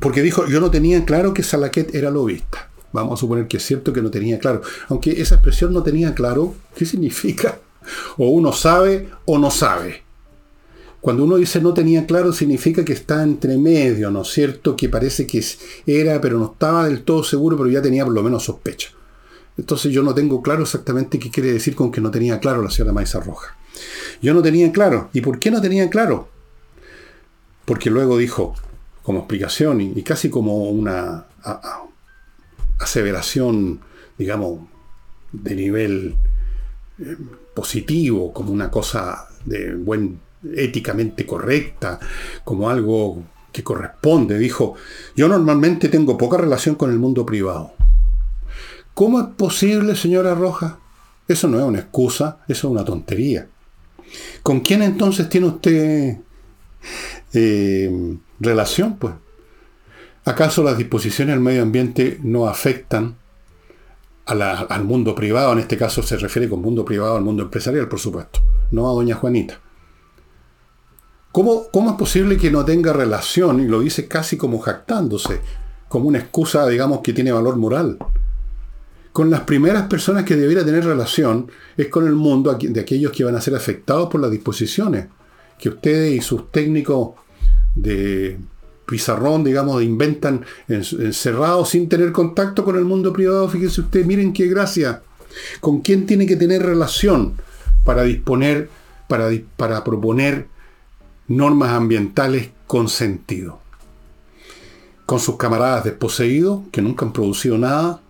[0.00, 2.68] porque dijo, yo no tenía claro que Salaquet era lobista.
[2.92, 4.62] Vamos a suponer que es cierto que no tenía claro.
[4.88, 7.58] Aunque esa expresión no tenía claro, ¿qué significa?
[8.16, 10.02] O uno sabe o no sabe.
[11.00, 14.74] Cuando uno dice no tenía claro, significa que está entre medio, ¿no es cierto?
[14.74, 15.44] Que parece que
[15.86, 18.90] era, pero no estaba del todo seguro, pero ya tenía por lo menos sospecha.
[19.56, 22.70] Entonces yo no tengo claro exactamente qué quiere decir con que no tenía claro la
[22.70, 23.56] señora Maiza Roja.
[24.20, 25.08] Yo no tenía claro.
[25.12, 26.28] ¿Y por qué no tenía claro?
[27.68, 28.54] Porque luego dijo,
[29.02, 31.26] como explicación y, casi como una
[32.78, 33.80] aseveración,
[34.16, 34.60] digamos,
[35.32, 36.16] de nivel
[36.98, 37.16] eh,
[37.54, 40.18] positivo, como una cosa de buen
[40.56, 42.00] éticamente correcta,
[42.42, 44.38] como algo que corresponde.
[44.38, 44.74] Dijo,
[45.14, 47.72] yo normalmente tengo poca relación con el mundo privado.
[48.94, 50.78] ¿Cómo es posible, señora Roja?
[51.28, 53.46] Eso no es una excusa, eso es una tontería.
[54.42, 56.16] ¿Con quién entonces tiene usted
[57.32, 59.14] eh, relación, pues.
[60.24, 63.16] ¿Acaso las disposiciones del medio ambiente no afectan
[64.26, 65.52] al mundo privado?
[65.52, 68.92] En este caso se refiere con mundo privado al mundo empresarial, por supuesto, no a
[68.92, 69.58] doña Juanita.
[71.32, 75.40] ¿Cómo, ¿Cómo es posible que no tenga relación, y lo dice casi como jactándose,
[75.88, 77.98] como una excusa, digamos, que tiene valor moral?
[79.12, 83.24] Con las primeras personas que debiera tener relación es con el mundo de aquellos que
[83.24, 85.06] van a ser afectados por las disposiciones
[85.58, 87.10] que ustedes y sus técnicos
[87.74, 88.38] de
[88.88, 93.48] pizarrón, digamos, inventan encerrados sin tener contacto con el mundo privado.
[93.48, 95.02] Fíjense ustedes, miren qué gracia.
[95.60, 97.34] ¿Con quién tiene que tener relación
[97.84, 98.70] para disponer,
[99.06, 100.46] para, para proponer
[101.28, 103.60] normas ambientales con sentido?
[105.04, 108.00] ¿Con sus camaradas desposeídos que nunca han producido nada?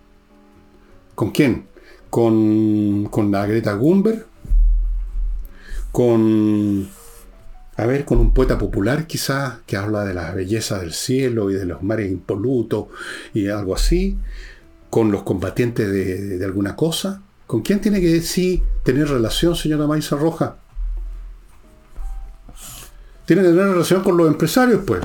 [1.13, 1.65] ¿Con quién?
[2.09, 4.25] ¿Con, con la Greta Gumber?
[5.91, 6.89] ¿Con
[7.79, 11.53] a ver, con un poeta popular quizás, que habla de la belleza del cielo y
[11.53, 12.87] de los mares impolutos
[13.33, 14.17] y algo así,
[14.89, 17.21] con los combatientes de, alguna cosa.
[17.47, 20.57] ¿Con quién tiene que sí tener relación, señora Maiza Roja?
[23.25, 25.01] Tiene que tener relación con los empresarios, pues.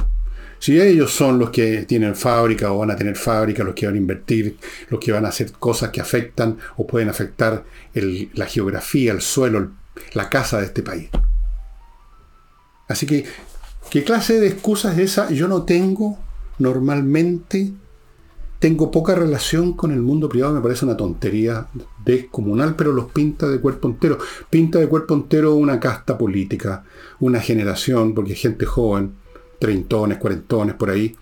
[0.58, 3.94] Si ellos son los que tienen fábrica o van a tener fábrica, los que van
[3.94, 4.56] a invertir,
[4.88, 7.62] los que van a hacer cosas que afectan o pueden afectar
[7.94, 9.70] la geografía, el suelo,
[10.14, 11.08] la casa de este país.
[12.88, 13.24] Así que,
[13.90, 15.30] ¿qué clase de excusa es esa?
[15.30, 16.18] Yo no tengo
[16.58, 17.72] normalmente
[18.64, 21.66] tengo poca relación con el mundo privado, me parece una tontería
[22.02, 24.16] descomunal, pero los pinta de cuerpo entero.
[24.48, 26.82] Pinta de cuerpo entero una casta política,
[27.20, 29.16] una generación, porque hay gente joven,
[29.58, 31.14] treintones, cuarentones, por ahí,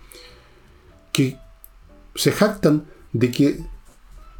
[1.10, 1.36] que
[2.14, 3.58] se jactan de que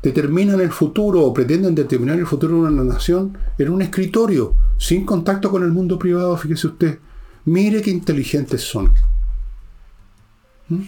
[0.01, 5.05] determinan el futuro o pretenden determinar el futuro de una nación en un escritorio, sin
[5.05, 6.99] contacto con el mundo privado, fíjese usted.
[7.45, 8.95] Mire qué inteligentes son.
[10.69, 10.83] ¿Mm?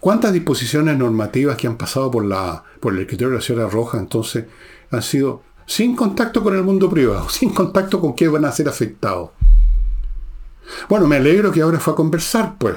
[0.00, 3.98] ¿Cuántas disposiciones normativas que han pasado por, la, por el escritorio de la Sierra Roja
[3.98, 4.46] entonces
[4.90, 8.68] han sido sin contacto con el mundo privado, sin contacto con qué van a ser
[8.68, 9.30] afectados?
[10.88, 12.76] Bueno, me alegro que ahora fue a conversar, pues.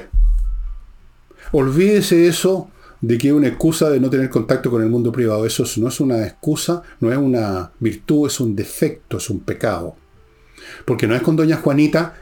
[1.52, 2.70] Olvídese eso
[3.02, 5.46] de que es una excusa de no tener contacto con el mundo privado.
[5.46, 9.96] Eso no es una excusa, no es una virtud, es un defecto, es un pecado.
[10.86, 12.16] Porque no es con doña Juanita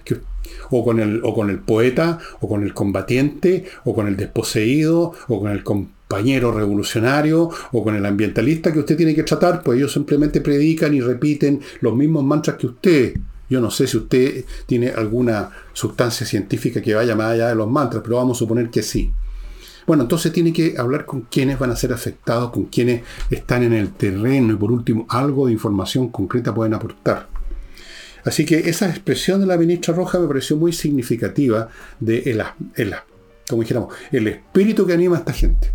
[0.70, 5.14] o con, el, o con el poeta, o con el combatiente, o con el desposeído,
[5.28, 9.78] o con el compañero revolucionario, o con el ambientalista que usted tiene que tratar, pues
[9.78, 13.14] ellos simplemente predican y repiten los mismos mantras que usted.
[13.50, 17.70] Yo no sé si usted tiene alguna sustancia científica que vaya más allá de los
[17.70, 19.12] mantras, pero vamos a suponer que sí.
[19.86, 23.74] Bueno, entonces tiene que hablar con quienes van a ser afectados, con quienes están en
[23.74, 27.41] el terreno y por último algo de información concreta pueden aportar.
[28.24, 31.70] Así que esa expresión de la ministra Roja me pareció muy significativa
[32.00, 32.20] de
[32.76, 32.94] el,
[33.50, 35.72] como dijéramos, el espíritu que anima a esta gente.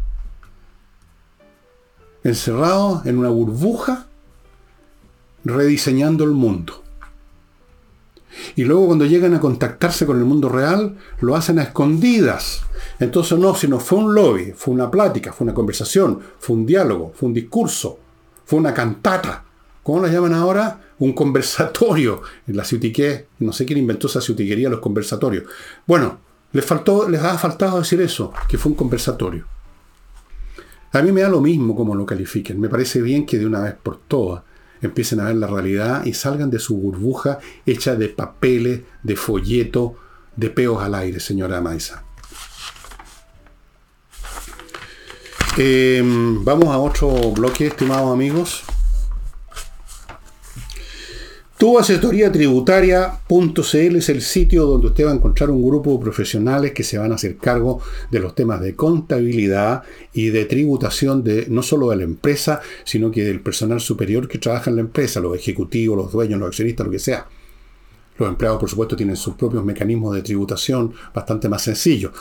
[2.22, 4.06] Encerrados en una burbuja,
[5.44, 6.82] rediseñando el mundo.
[8.54, 12.62] Y luego cuando llegan a contactarse con el mundo real, lo hacen a escondidas.
[12.98, 17.12] Entonces no, sino fue un lobby, fue una plática, fue una conversación, fue un diálogo,
[17.14, 17.98] fue un discurso,
[18.44, 19.44] fue una cantata.
[19.82, 20.80] ¿Cómo lo llaman ahora?
[20.98, 22.22] Un conversatorio.
[22.46, 25.44] En la ciutiqué, no sé quién inventó esa ciutiquería, los conversatorios.
[25.86, 26.20] Bueno,
[26.52, 29.46] les, faltó, les ha faltado decir eso, que fue un conversatorio.
[30.92, 32.58] A mí me da lo mismo como lo califiquen.
[32.58, 34.42] Me parece bien que de una vez por todas
[34.80, 39.96] empiecen a ver la realidad y salgan de su burbuja hecha de papeles, de folleto,
[40.36, 42.04] de peos al aire, señora Maisa.
[45.58, 48.64] Em, vamos a otro bloque, estimados amigos.
[51.58, 52.30] Tu asesoría
[53.96, 57.12] es el sitio donde usted va a encontrar un grupo de profesionales que se van
[57.12, 57.80] a hacer cargo
[58.10, 59.82] de los temas de contabilidad
[60.12, 64.36] y de tributación de no solo de la empresa, sino que del personal superior que
[64.36, 67.26] trabaja en la empresa, los ejecutivos, los dueños, los accionistas, lo que sea.
[68.18, 72.12] Los empleados, por supuesto, tienen sus propios mecanismos de tributación bastante más sencillos.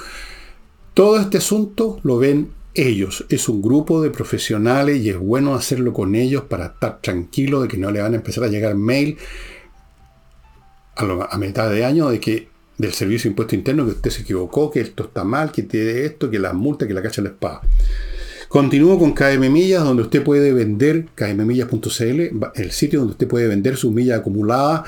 [0.93, 3.25] Todo este asunto lo ven ellos.
[3.29, 7.67] Es un grupo de profesionales y es bueno hacerlo con ellos para estar tranquilo de
[7.67, 9.17] que no le van a empezar a llegar mail
[10.95, 14.69] a, mitad de año de que del servicio de impuesto interno que usted se equivocó,
[14.69, 17.61] que esto está mal, que tiene esto, que la multa, que la cacha la espada.
[18.49, 22.21] Continúo con KM Millas, donde usted puede vender, kmmillas.cl,
[22.55, 24.83] el sitio donde usted puede vender sus millas acumuladas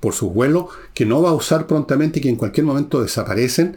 [0.00, 3.76] por sus vuelos, que no va a usar prontamente y que en cualquier momento desaparecen.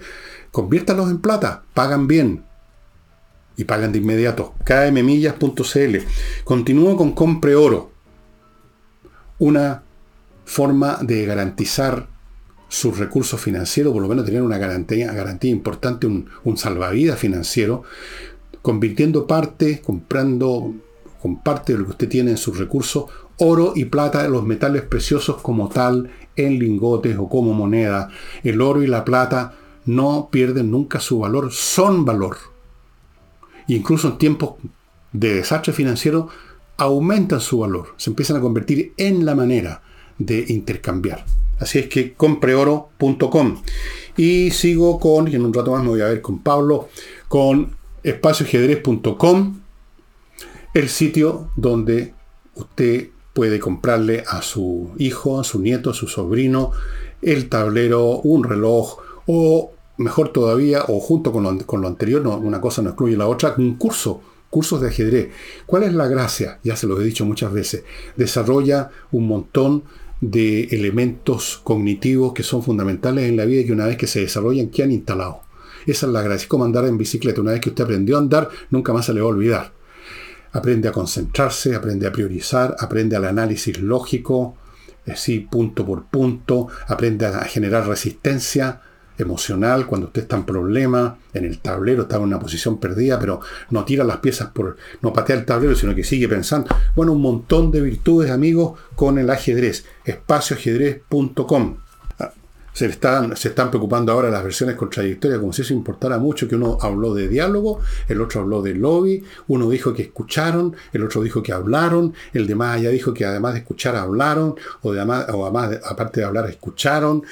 [0.51, 2.43] Conviértalos en plata, pagan bien,
[3.57, 4.53] y pagan de inmediato.
[4.65, 5.97] kmmillas.cl.
[6.43, 7.91] Continúo con Compre Oro.
[9.39, 9.83] Una
[10.45, 12.07] forma de garantizar
[12.67, 17.83] sus recursos financieros, por lo menos tener una garantía, garantía importante, un, un salvavidas financiero,
[18.61, 20.73] convirtiendo parte, comprando
[21.21, 23.05] con parte de lo que usted tiene en sus recursos,
[23.37, 28.09] oro y plata, los metales preciosos como tal, en lingotes o como moneda.
[28.43, 32.37] El oro y la plata no pierden nunca su valor, son valor
[33.75, 34.55] incluso en tiempos
[35.11, 36.29] de desastre financiero,
[36.77, 39.81] aumentan su valor, se empiezan a convertir en la manera
[40.17, 41.25] de intercambiar.
[41.59, 43.61] Así es que compreoro.com.
[44.17, 46.89] Y sigo con, y en un rato más me voy a ver con Pablo,
[47.27, 49.59] con espacioajedrez.com,
[50.73, 52.13] el sitio donde
[52.55, 56.71] usted puede comprarle a su hijo, a su nieto, a su sobrino,
[57.21, 58.97] el tablero, un reloj
[59.27, 59.71] o
[60.01, 63.75] mejor todavía, o junto con lo, anterior, no, una cosa no excluye la otra, un
[63.75, 65.29] curso, cursos de ajedrez.
[65.65, 66.59] ¿Cuál es la gracia?
[66.63, 67.83] Ya se lo he dicho muchas veces.
[68.17, 69.83] Desarrolla un montón
[70.19, 74.19] de elementos cognitivos que son fundamentales en la vida y que una vez que se
[74.19, 75.37] desarrollan quedan instalados.
[75.87, 76.43] Esa es la gracia.
[76.43, 77.41] Es como andar en bicicleta.
[77.41, 79.73] Una vez que usted aprendió a andar, nunca más se le va a olvidar.
[80.51, 84.57] Aprende a concentrarse, aprende a priorizar, aprende al análisis lógico,
[85.07, 88.81] así punto por punto, aprende a generar resistencia,
[89.17, 93.41] emocional, cuando usted está en problema, en el tablero, está en una posición perdida, pero
[93.69, 96.75] no tira las piezas por, no patea el tablero, sino que sigue pensando.
[96.95, 99.85] Bueno, un montón de virtudes, amigos, con el ajedrez.
[100.05, 101.77] Espacioajedrez.com.
[102.73, 106.55] se están, se están preocupando ahora las versiones contradictorias, como si eso importara mucho, que
[106.55, 111.21] uno habló de diálogo, el otro habló de lobby, uno dijo que escucharon, el otro
[111.21, 115.43] dijo que hablaron, el demás allá dijo que además de escuchar hablaron, o, además, o
[115.45, 117.23] además, aparte de hablar escucharon,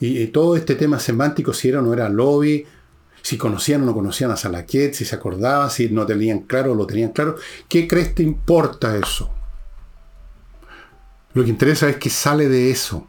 [0.00, 2.66] y, todo este tema semántico, si era o no era lobby,
[3.22, 6.74] si conocían o no conocían a Salaquet, si se acordaban, si no tenían claro o
[6.74, 7.36] lo tenían claro,
[7.68, 9.32] ¿qué crees te importa eso?
[11.34, 13.08] Lo que interesa es que sale de eso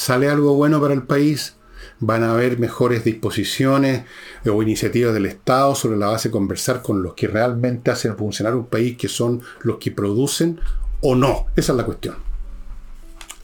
[0.00, 1.56] sale algo bueno para el país,
[1.98, 4.04] van a haber mejores disposiciones
[4.50, 8.54] o iniciativas del Estado sobre la base de conversar con los que realmente hacen funcionar
[8.54, 10.58] un país, que son los que producen
[11.02, 11.46] o no.
[11.54, 12.16] Esa es la cuestión.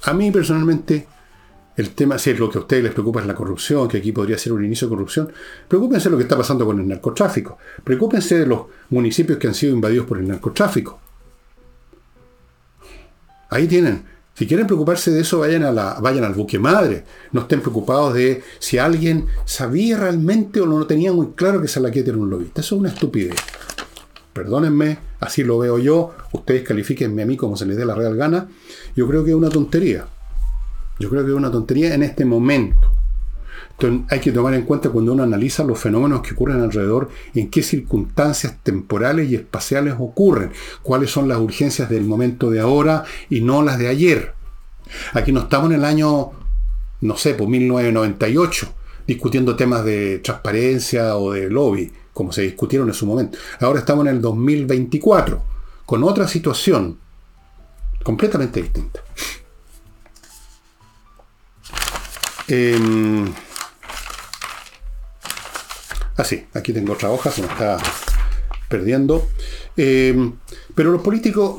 [0.05, 1.07] A mí personalmente,
[1.77, 4.12] el tema, si es lo que a ustedes les preocupa es la corrupción, que aquí
[4.12, 5.33] podría ser un inicio de corrupción,
[5.68, 7.59] preocúpense de lo que está pasando con el narcotráfico.
[7.85, 10.99] Preocúpense de los municipios que han sido invadidos por el narcotráfico.
[13.51, 17.05] Ahí tienen si quieren preocuparse de eso, vayan, a la, vayan al buque madre.
[17.33, 22.11] No estén preocupados de si alguien sabía realmente o no tenía muy claro que Salaquete
[22.11, 22.61] era un lobista.
[22.61, 23.35] Eso es una estupidez.
[24.35, 26.14] Perdónenme, así lo veo yo.
[26.33, 28.49] Ustedes califíquenme a mí como se les dé la real gana.
[28.95, 30.07] Yo creo que es una tontería.
[30.99, 32.92] Yo creo que es una tontería en este momento.
[33.78, 37.51] Entonces, hay que tomar en cuenta cuando uno analiza los fenómenos que ocurren alrededor, en
[37.51, 43.42] qué circunstancias temporales y espaciales ocurren, cuáles son las urgencias del momento de ahora y
[43.42, 44.34] no las de ayer.
[45.12, 46.30] Aquí no estamos en el año,
[47.03, 48.72] no sé, por 1998,
[49.07, 53.36] discutiendo temas de transparencia o de lobby, como se discutieron en su momento.
[53.61, 55.42] Ahora estamos en el 2024,
[55.84, 56.99] con otra situación
[58.03, 59.01] completamente distinta.
[62.49, 62.78] Eh,
[66.18, 67.76] Ah, sí, aquí tengo otra hoja, se me está
[68.68, 69.28] perdiendo.
[69.76, 70.32] Em,
[70.74, 71.57] pero los políticos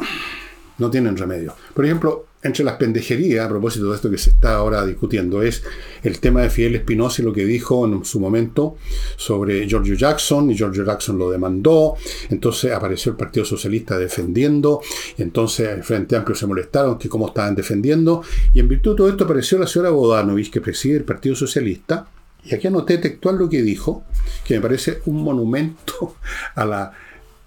[0.80, 1.56] no tienen remedio.
[1.76, 5.64] Por ejemplo, entre las pendejerías, a propósito de esto que se está ahora discutiendo, es
[6.04, 8.78] el tema de Fidel Espinosa y lo que dijo en su momento
[9.16, 11.96] sobre Giorgio Jackson, y Giorgio Jackson lo demandó,
[12.30, 14.82] entonces apareció el Partido Socialista defendiendo,
[15.18, 18.22] y entonces el Frente Amplio se molestaron que cómo estaban defendiendo,
[18.54, 22.08] y en virtud de todo esto apareció la señora Bodanovich, que preside el Partido Socialista,
[22.44, 24.04] y aquí anoté textual lo que dijo,
[24.46, 26.16] que me parece un monumento
[26.56, 26.92] a la...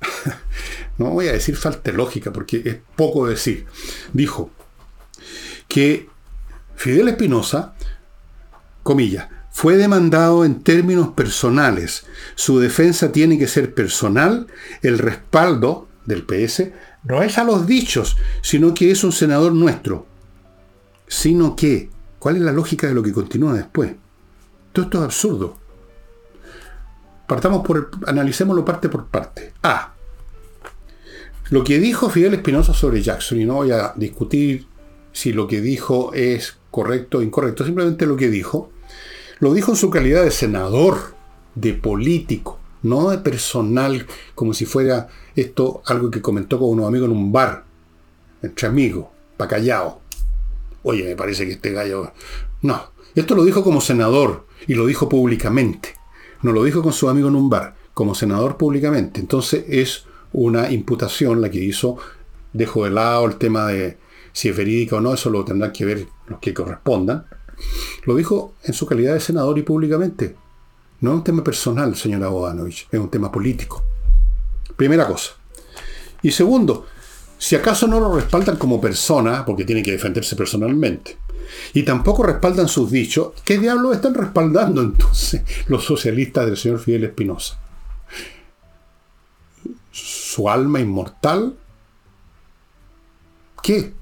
[0.99, 3.67] no voy a decir falta lógica, porque es poco decir.
[4.13, 4.51] Dijo
[5.71, 6.09] que
[6.75, 7.75] Fidel Espinosa,
[8.83, 12.07] comillas, fue demandado en términos personales.
[12.35, 14.49] Su defensa tiene que ser personal.
[14.83, 16.71] El respaldo del PS
[17.05, 20.07] no es a los dichos, sino que es un senador nuestro.
[21.07, 23.93] Sino que, ¿cuál es la lógica de lo que continúa después?
[24.73, 25.57] Todo esto es absurdo.
[27.27, 29.53] Partamos por, analicémoslo parte por parte.
[29.63, 29.95] A.
[31.51, 34.70] Lo que dijo Fidel Espinosa sobre Jackson, y no voy a discutir
[35.13, 38.71] si lo que dijo es correcto o incorrecto, simplemente lo que dijo,
[39.39, 41.15] lo dijo en su calidad de senador,
[41.55, 47.09] de político, no de personal, como si fuera esto algo que comentó con unos amigos
[47.09, 47.65] en un bar,
[48.43, 49.07] entre amigos,
[49.37, 50.01] pa' callado.
[50.83, 52.13] Oye, me parece que este gallo...
[52.63, 55.95] No, esto lo dijo como senador, y lo dijo públicamente.
[56.43, 59.21] No lo dijo con su amigo en un bar, como senador públicamente.
[59.21, 61.97] Entonces es una imputación la que hizo.
[62.53, 63.99] Dejo de lado el tema de
[64.33, 67.27] si es verídica o no, eso lo tendrán que ver los que correspondan.
[68.05, 70.37] Lo dijo en su calidad de senador y públicamente.
[71.01, 73.83] No es un tema personal, señora Bodanovich, es un tema político.
[74.77, 75.33] Primera cosa.
[76.23, 76.87] Y segundo,
[77.39, 81.17] si acaso no lo respaldan como persona, porque tiene que defenderse personalmente,
[81.73, 87.05] y tampoco respaldan sus dichos, ¿qué diablos están respaldando entonces los socialistas del señor Fidel
[87.05, 87.59] Espinosa?
[89.91, 91.57] ¿Su alma inmortal?
[93.63, 93.93] ¿Qué?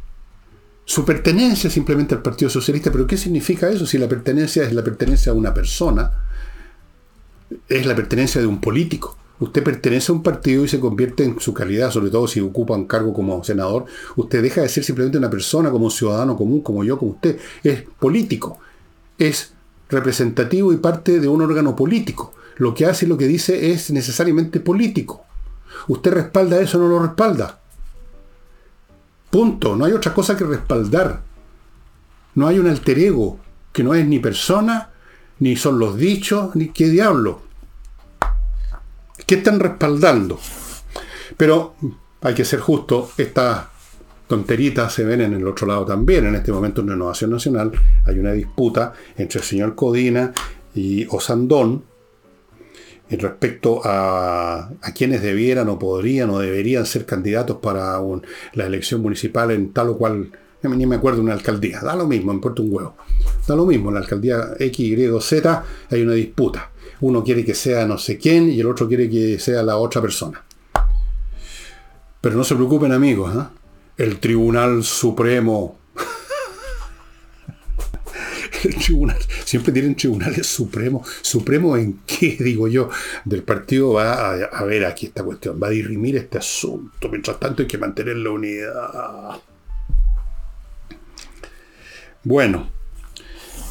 [0.88, 3.84] Su pertenencia simplemente al Partido Socialista, pero ¿qué significa eso?
[3.84, 6.10] Si la pertenencia es la pertenencia a una persona,
[7.68, 11.38] es la pertenencia de un político usted pertenece a un partido y se convierte en
[11.40, 13.86] su calidad, sobre todo si ocupa un cargo como senador,
[14.16, 17.38] usted deja de ser simplemente una persona como un ciudadano común, como yo, como usted.
[17.62, 18.58] Es político,
[19.16, 19.52] es
[19.88, 22.34] representativo y parte de un órgano político.
[22.56, 25.24] Lo que hace y lo que dice es necesariamente político.
[25.86, 27.60] ¿Usted respalda eso o no lo respalda?
[29.30, 29.76] Punto.
[29.76, 31.22] No hay otra cosa que respaldar.
[32.34, 33.38] No hay un alter ego
[33.72, 34.90] que no es ni persona,
[35.40, 37.42] ni son los dichos, ni qué diablo.
[39.26, 40.38] ¿Qué están respaldando?
[41.36, 41.74] Pero
[42.22, 43.66] hay que ser justo, estas
[44.26, 46.26] tonteritas se ven en el otro lado también.
[46.26, 47.72] En este momento en Renovación Nacional
[48.06, 50.32] hay una disputa entre el señor Codina
[50.74, 51.84] y Osandón
[53.16, 57.98] respecto a, a quienes debieran o podrían o deberían ser candidatos para
[58.52, 60.30] la elección municipal en tal o cual
[60.62, 62.96] ni me acuerdo una alcaldía, da lo mismo, me importa un huevo.
[63.46, 66.70] Da lo mismo, en la alcaldía X, Y, Z hay una disputa.
[67.00, 70.02] Uno quiere que sea no sé quién y el otro quiere que sea la otra
[70.02, 70.44] persona.
[72.20, 73.46] Pero no se preocupen amigos, ¿eh?
[73.98, 75.77] el Tribunal Supremo
[78.84, 81.08] tribunal, siempre tienen tribunales supremos.
[81.22, 82.90] ¿Supremo en qué, digo yo?
[83.24, 87.08] Del partido va a, ver aquí esta cuestión, va a dirimir este asunto.
[87.08, 89.40] Mientras tanto hay que mantener la unidad.
[92.24, 92.70] Bueno,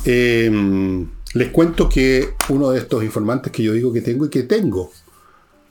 [0.05, 4.43] em, les cuento que uno de estos informantes que yo digo que tengo y que
[4.43, 4.91] tengo,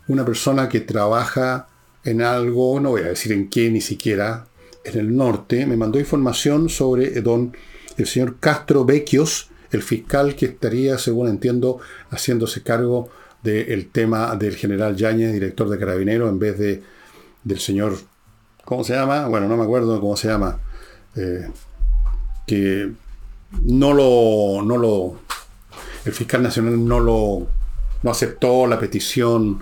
[0.09, 1.69] una persona que trabaja
[2.05, 4.47] en algo, no voy a decir en qué ni siquiera,
[4.85, 7.57] en el norte, me mandó información sobre don
[7.97, 11.80] el señor Castro Vecchios, el fiscal que estaría, según entiendo,
[12.11, 13.11] haciéndose cargo
[13.42, 16.82] del tema del general Yáñez, director de Carabineros, en vez de
[17.44, 17.97] del señor,
[18.64, 19.28] ¿cómo se llama?
[19.28, 20.59] Bueno, no me acuerdo cómo se llama,
[21.14, 21.49] eh,
[22.44, 22.90] que
[23.62, 25.20] no lo, no lo,
[26.05, 27.47] el fiscal nacional no lo
[28.03, 29.61] no aceptó la petición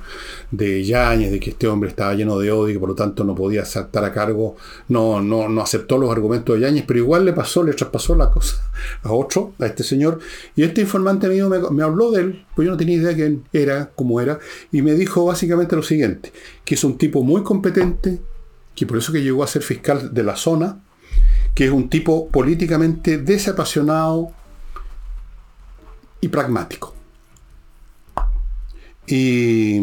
[0.50, 3.24] de Yáñez de que este hombre estaba lleno de odio y que por lo tanto
[3.24, 4.56] no podía saltar a cargo,
[4.88, 8.30] no, no, no aceptó los argumentos de Yáñez, pero igual le pasó, le traspasó la
[8.30, 8.56] cosa
[9.02, 10.18] a otro, a este señor,
[10.56, 13.44] y este informante mío me, habló de él, pues yo no tenía idea de quién
[13.52, 14.38] era, cómo era,
[14.72, 16.32] y me dijo básicamente lo siguiente,
[16.64, 18.20] que es un tipo muy competente,
[18.74, 20.80] que por eso que llegó a ser fiscal de la zona,
[21.54, 24.32] que es un tipo políticamente desapasionado
[26.20, 26.93] y pragmático.
[29.06, 29.80] Y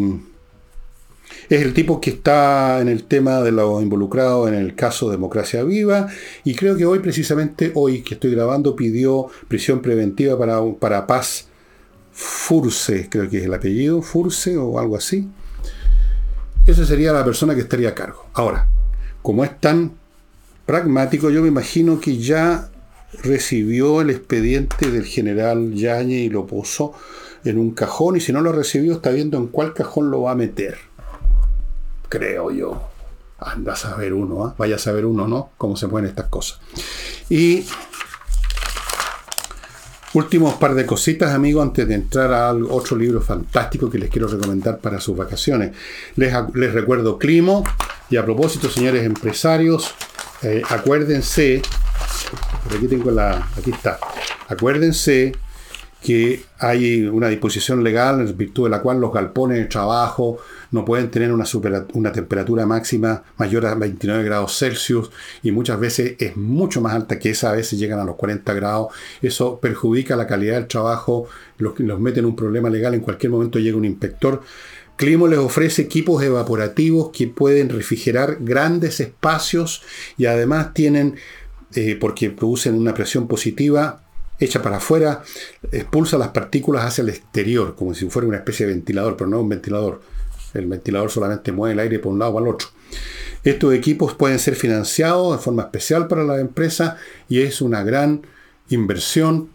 [1.49, 5.63] es el tipo que está en el tema de los involucrados en el caso Democracia
[5.63, 6.07] Viva
[6.45, 11.47] y creo que hoy, precisamente hoy que estoy grabando, pidió prisión preventiva para, para Paz
[12.13, 15.27] Furce, creo que es el apellido, Furce o algo así.
[16.65, 18.27] Esa sería la persona que estaría a cargo.
[18.33, 18.69] Ahora,
[19.21, 19.93] como es tan
[20.65, 22.69] pragmático, yo me imagino que ya
[23.23, 26.93] recibió el expediente del general Yañez y lo puso
[27.43, 30.31] en un cajón y si no lo recibió está viendo en cuál cajón lo va
[30.31, 30.77] a meter.
[32.09, 32.81] Creo yo.
[33.39, 34.55] Anda a saber uno, ¿ah?
[34.57, 35.51] vaya a saber uno, ¿no?
[35.57, 36.59] Cómo se ponen estas cosas.
[37.29, 37.65] Y
[40.13, 44.27] últimos par de cositas, amigos, antes de entrar a otro libro fantástico que les quiero
[44.27, 45.71] recomendar para sus vacaciones.
[46.15, 46.33] Les,
[46.73, 47.63] recuerdo Climo.
[48.11, 49.95] Y a propósito, señores empresarios,
[50.43, 51.61] eh, acuérdense,
[52.69, 53.97] aquí tengo la, aquí está,
[54.49, 55.31] acuérdense
[56.01, 60.39] que hay una disposición legal en virtud de la cual los galpones de trabajo
[60.71, 65.11] no pueden tener una, temperatura máxima mayor a 29 grados Celsius
[65.43, 68.51] y muchas veces es mucho más alta que esa, a veces llegan a los 40
[68.53, 68.87] grados.
[69.21, 71.27] Eso perjudica la calidad del trabajo,
[71.59, 74.41] los, los mete en un problema legal, en cualquier momento llega un inspector.
[74.95, 79.83] Climo les ofrece equipos evaporativos que pueden refrigerar grandes espacios
[80.17, 81.15] y además tienen,
[81.75, 84.03] eh, porque producen una presión positiva,
[84.41, 85.23] echa para afuera,
[85.71, 89.39] expulsa las partículas hacia el exterior, como si fuera una especie de ventilador, pero no
[89.39, 90.01] un ventilador.
[90.53, 92.67] El ventilador solamente mueve el aire por un lado o al otro.
[93.43, 96.97] Estos equipos pueden ser financiados de forma especial para la empresa
[97.29, 98.25] y es una gran
[98.69, 99.49] inversión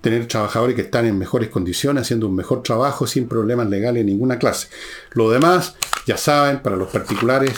[0.00, 4.10] tener trabajadores que están en mejores condiciones, haciendo un mejor trabajo sin problemas legales de
[4.10, 4.68] ninguna clase.
[5.12, 5.76] Lo demás,
[6.06, 7.52] ya saben, para los particulares,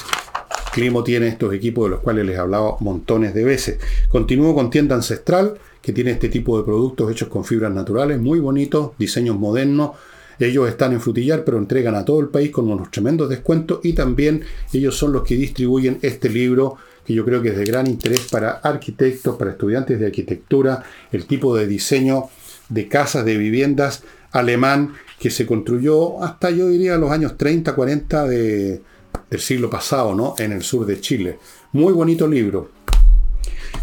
[0.72, 3.78] Climo tiene estos equipos de los cuales les he hablado montones de veces.
[4.09, 8.41] Continúo con tienda ancestral que tiene este tipo de productos hechos con fibras naturales, muy
[8.41, 9.91] bonitos, diseños modernos.
[10.39, 13.93] Ellos están en Frutillar, pero entregan a todo el país con unos tremendos descuentos y
[13.93, 17.87] también ellos son los que distribuyen este libro que yo creo que es de gran
[17.87, 20.82] interés para arquitectos, para estudiantes de arquitectura,
[21.12, 22.24] el tipo de diseño
[22.70, 28.26] de casas, de viviendas alemán que se construyó hasta yo diría los años 30, 40
[28.26, 28.82] de,
[29.28, 30.35] del siglo pasado, ¿no?
[30.39, 31.39] En el sur de Chile.
[31.72, 32.70] Muy bonito libro.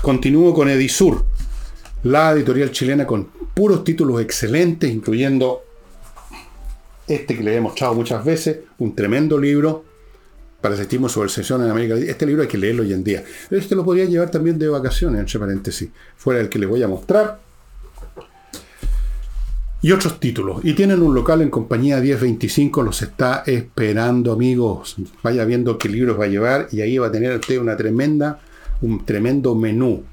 [0.02, 1.26] Continúo con Edisur
[2.04, 5.64] la editorial chilena con puros títulos excelentes, incluyendo
[7.08, 9.86] este que le he mostrado muchas veces, un tremendo libro
[10.62, 13.24] para sentirme sobre sesión en América Este libro hay que leerlo hoy en día.
[13.50, 16.88] Este lo podría llevar también de vacaciones, entre paréntesis, fuera del que les voy a
[16.88, 17.40] mostrar.
[19.84, 20.64] Y otros títulos.
[20.64, 24.96] Y tienen un local en compañía 1025, los está esperando, amigos.
[25.24, 28.40] Vaya viendo qué libros va a llevar y ahí va a tener usted una tremenda,
[28.82, 30.04] un tremendo menú.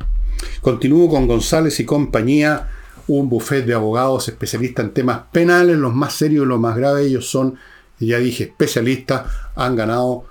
[0.61, 2.69] Continúo con González y compañía,
[3.09, 7.07] un buffet de abogados especialistas en temas penales, los más serios y los más graves.
[7.07, 7.57] Ellos son,
[7.99, 9.23] ya dije, especialistas,
[9.55, 10.25] han ganado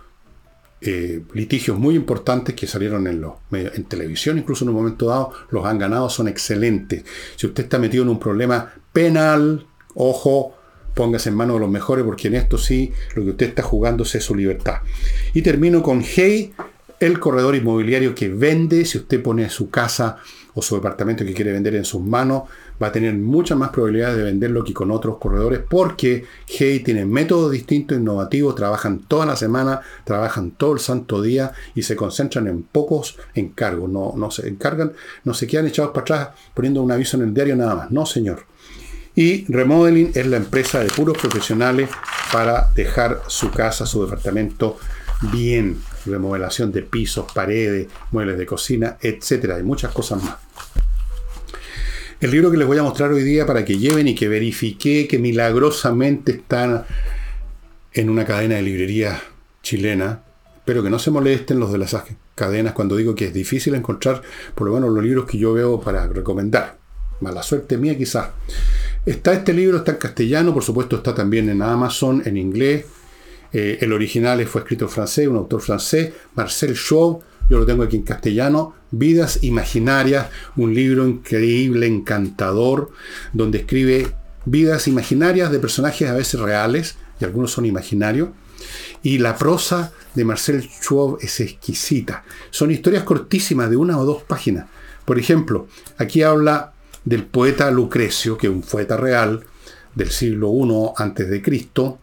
[0.79, 5.31] eh, litigios muy importantes que salieron en, los, en televisión, incluso en un momento dado,
[5.49, 7.03] los han ganado, son excelentes.
[7.35, 10.55] Si usted está metido en un problema penal, ojo,
[10.93, 14.19] póngase en manos de los mejores, porque en esto sí, lo que usted está jugándose
[14.19, 14.81] es su libertad.
[15.33, 16.53] Y termino con Hey
[16.99, 20.17] el corredor inmobiliario que vende, si usted pone su casa
[20.53, 22.43] o su departamento que quiere vender en sus manos,
[22.81, 27.05] va a tener muchas más probabilidades de venderlo que con otros corredores porque Hey tiene
[27.05, 32.47] métodos distintos, innovativos, trabajan toda la semana, trabajan todo el santo día y se concentran
[32.47, 33.89] en pocos encargos.
[33.89, 34.93] No, no se encargan,
[35.23, 37.91] no se quedan echados para atrás poniendo un aviso en el diario nada más.
[37.91, 38.45] No, señor.
[39.13, 41.89] Y Remodeling es la empresa de puros profesionales
[42.31, 44.77] para dejar su casa, su departamento
[45.31, 45.77] bien.
[46.07, 49.55] Remodelación de pisos, paredes, muebles de cocina, etcétera.
[49.55, 50.35] Hay muchas cosas más.
[52.19, 55.07] El libro que les voy a mostrar hoy día para que lleven y que verifique
[55.07, 56.83] que milagrosamente están
[57.93, 59.21] en una cadena de librería
[59.61, 60.23] chilena.
[60.55, 61.95] Espero que no se molesten los de las
[62.33, 64.21] cadenas cuando digo que es difícil encontrar
[64.55, 66.77] por lo menos los libros que yo veo para recomendar.
[67.21, 68.29] Mala suerte mía quizás.
[69.05, 72.85] Está este libro, está en castellano, por supuesto está también en Amazon, en inglés.
[73.53, 77.83] Eh, el original fue escrito en francés, un autor francés, Marcel Chauve, yo lo tengo
[77.83, 82.91] aquí en castellano, Vidas Imaginarias, un libro increíble, encantador,
[83.33, 84.13] donde escribe
[84.45, 88.29] vidas imaginarias de personajes a veces reales, y algunos son imaginarios,
[89.03, 92.23] y la prosa de Marcel Chauve es exquisita.
[92.49, 94.67] Son historias cortísimas de una o dos páginas.
[95.05, 95.67] Por ejemplo,
[95.97, 96.73] aquí habla
[97.05, 99.45] del poeta Lucrecio, que es un poeta real
[99.95, 101.99] del siglo I antes de Cristo,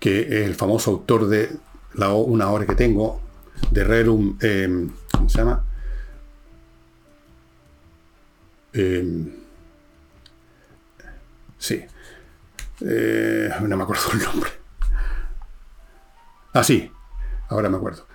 [0.00, 1.56] que es el famoso autor de
[1.94, 3.20] una obra que tengo,
[3.70, 5.64] de Rerum, em, ¿cómo se llama?
[8.72, 9.30] Em,
[11.58, 11.84] sí,
[12.80, 14.50] eh, no me acuerdo el nombre.
[16.52, 16.90] Ah, sí,
[17.48, 18.06] ahora me acuerdo.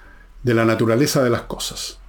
[0.44, 2.00] De la naturaleza de las cosas.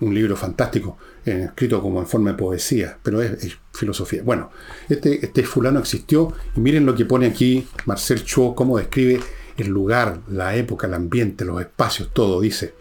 [0.00, 4.22] Un libro fantástico, eh, escrito como en forma de poesía, pero es, filosofía.
[4.24, 4.50] Bueno,
[4.88, 9.20] este, este fulano existió y miren lo que pone aquí Marcel Cho, cómo describe
[9.56, 12.74] el lugar, la época, el ambiente, los espacios, todo, dice.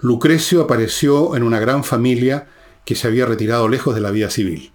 [0.00, 2.48] Lucrecio apareció en una gran familia
[2.84, 4.72] que se había retirado lejos de la vida civil.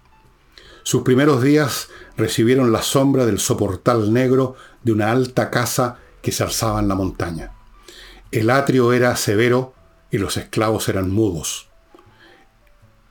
[0.82, 6.42] Sus primeros días recibieron la sombra del soportal negro de una alta casa que se
[6.42, 7.52] alzaba en la montaña.
[8.30, 9.74] El atrio era severo
[10.10, 11.70] y los esclavos eran mudos.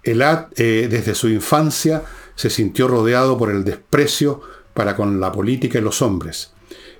[0.04, 2.04] El eh, desde su infancia
[2.36, 4.42] se sintió rodeado por el desprecio
[4.74, 6.52] para con la política y los hombres.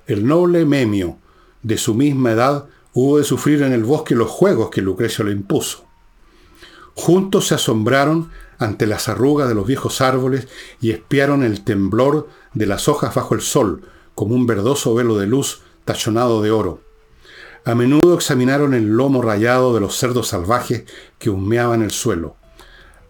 [0.06, 1.18] El noble Memio,
[1.62, 5.32] de su misma edad, hubo de sufrir en el bosque los juegos que Lucrecio le
[5.32, 5.84] impuso.
[6.94, 10.48] Juntos se asombraron ante las arrugas de los viejos árboles
[10.80, 13.82] y espiaron el temblor de las hojas bajo el sol,
[14.14, 16.80] como un verdoso velo de luz tachonado de oro.
[17.64, 20.84] A menudo examinaron el lomo rayado de los cerdos salvajes
[21.18, 22.36] que humeaban el suelo.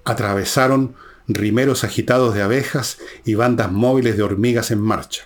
[0.04, 0.94] Atravesaron
[1.26, 5.24] rimeros agitados de abejas y bandas móviles de hormigas en marcha.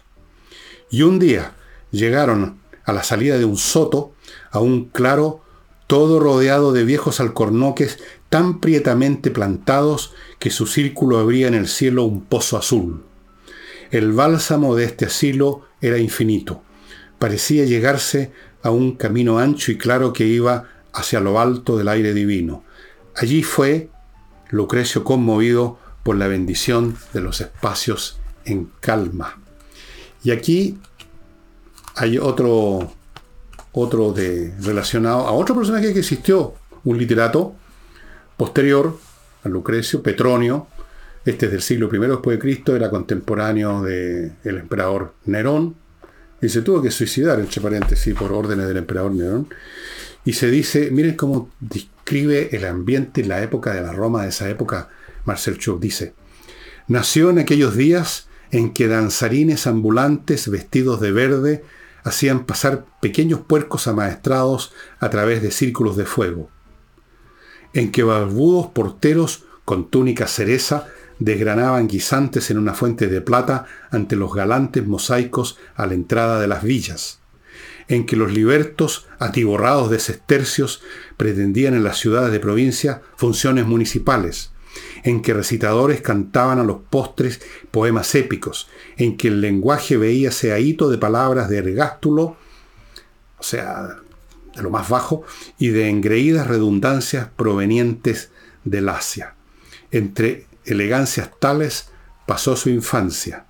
[0.90, 1.54] Y un día
[1.90, 4.12] llegaron a la salida de un soto,
[4.50, 5.42] a un claro,
[5.86, 7.98] todo rodeado de viejos alcornoques
[8.28, 13.04] tan prietamente plantados que su círculo abría en el cielo un pozo azul.
[13.90, 16.62] El bálsamo de este asilo era infinito.
[17.18, 22.12] Parecía llegarse a un camino ancho y claro que iba hacia lo alto del aire
[22.12, 22.64] divino.
[23.16, 23.88] Allí fue
[24.50, 29.38] Lucrecio conmovido por la bendición de los espacios en calma.
[30.22, 30.78] Y aquí
[31.96, 32.92] hay otro,
[33.72, 37.54] otro de, relacionado a otro personaje que existió, un literato
[38.36, 38.98] posterior
[39.44, 40.66] a Lucrecio, Petronio,
[41.24, 45.74] este es del siglo I después de Cristo, era contemporáneo del emperador Nerón,
[46.40, 49.48] y se tuvo que suicidar, entre paréntesis, por órdenes del emperador Nerón.
[50.24, 51.50] Y se dice, miren cómo
[52.08, 54.88] describe el ambiente en la época de la Roma de esa época,
[55.26, 56.14] Marcel Chuk dice,
[56.86, 61.64] nació en aquellos días en que danzarines ambulantes vestidos de verde
[62.04, 66.48] hacían pasar pequeños puercos amaestrados a través de círculos de fuego,
[67.74, 70.86] en que barbudos porteros con túnica cereza
[71.18, 76.46] desgranaban guisantes en una fuente de plata ante los galantes mosaicos a la entrada de
[76.46, 77.20] las villas,
[77.88, 80.82] en que los libertos, atiborrados de sestercios,
[81.16, 84.52] pretendían en las ciudades de provincia funciones municipales,
[85.02, 90.90] en que recitadores cantaban a los postres poemas épicos, en que el lenguaje veía hito
[90.90, 92.36] de palabras de ergástulo,
[93.38, 93.96] o sea,
[94.54, 95.22] de lo más bajo,
[95.58, 98.30] y de engreídas redundancias provenientes
[98.64, 99.34] del Asia.
[99.90, 101.88] Entre elegancias tales
[102.26, 103.47] pasó su infancia.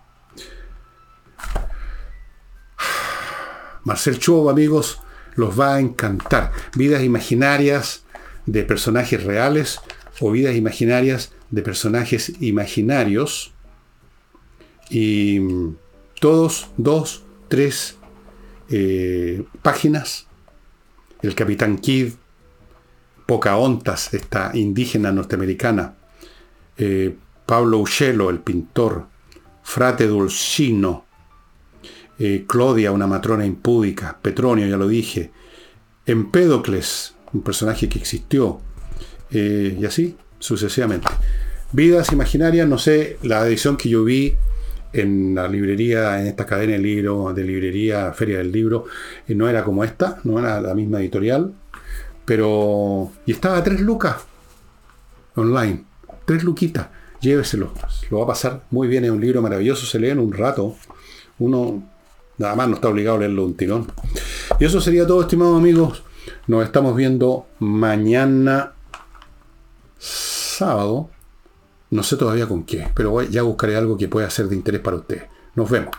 [3.84, 5.00] Marcel Chuo, amigos,
[5.34, 6.52] los va a encantar.
[6.74, 8.04] Vidas imaginarias
[8.46, 9.80] de personajes reales
[10.20, 13.52] o vidas imaginarias de personajes imaginarios.
[14.90, 15.40] Y
[16.20, 17.96] todos, dos, tres
[18.70, 20.26] eh, páginas.
[21.22, 22.14] El Capitán Kidd,
[23.26, 25.94] Pocahontas, esta indígena norteamericana,
[26.76, 27.14] eh,
[27.44, 29.06] Pablo Uccello, el pintor,
[29.62, 31.07] Frate Dulcino,
[32.18, 35.30] eh, Claudia, una matrona impúdica, Petronio, ya lo dije,
[36.06, 38.60] Empédocles, un personaje que existió,
[39.30, 41.08] eh, y así sucesivamente.
[41.72, 44.34] Vidas imaginarias, no sé, la edición que yo vi
[44.92, 48.86] en la librería, en esta cadena de libros, de librería Feria del Libro,
[49.26, 51.52] eh, no era como esta, no era la misma editorial,
[52.24, 53.12] pero...
[53.26, 54.16] Y estaba tres lucas
[55.34, 55.84] online,
[56.24, 56.88] tres luquitas,
[57.20, 57.72] lléveselo,
[58.10, 60.74] lo va a pasar muy bien, es un libro maravilloso, se lee en un rato,
[61.38, 61.82] uno
[62.38, 63.86] nada más no está obligado a leerlo un tirón.
[64.58, 66.02] Y eso sería todo, estimados amigos,
[66.46, 68.72] nos estamos viendo mañana
[69.98, 71.10] sábado.
[71.90, 74.96] No sé todavía con qué, pero ya buscaré algo que pueda ser de interés para
[74.96, 75.24] ustedes.
[75.54, 75.94] Nos vemos.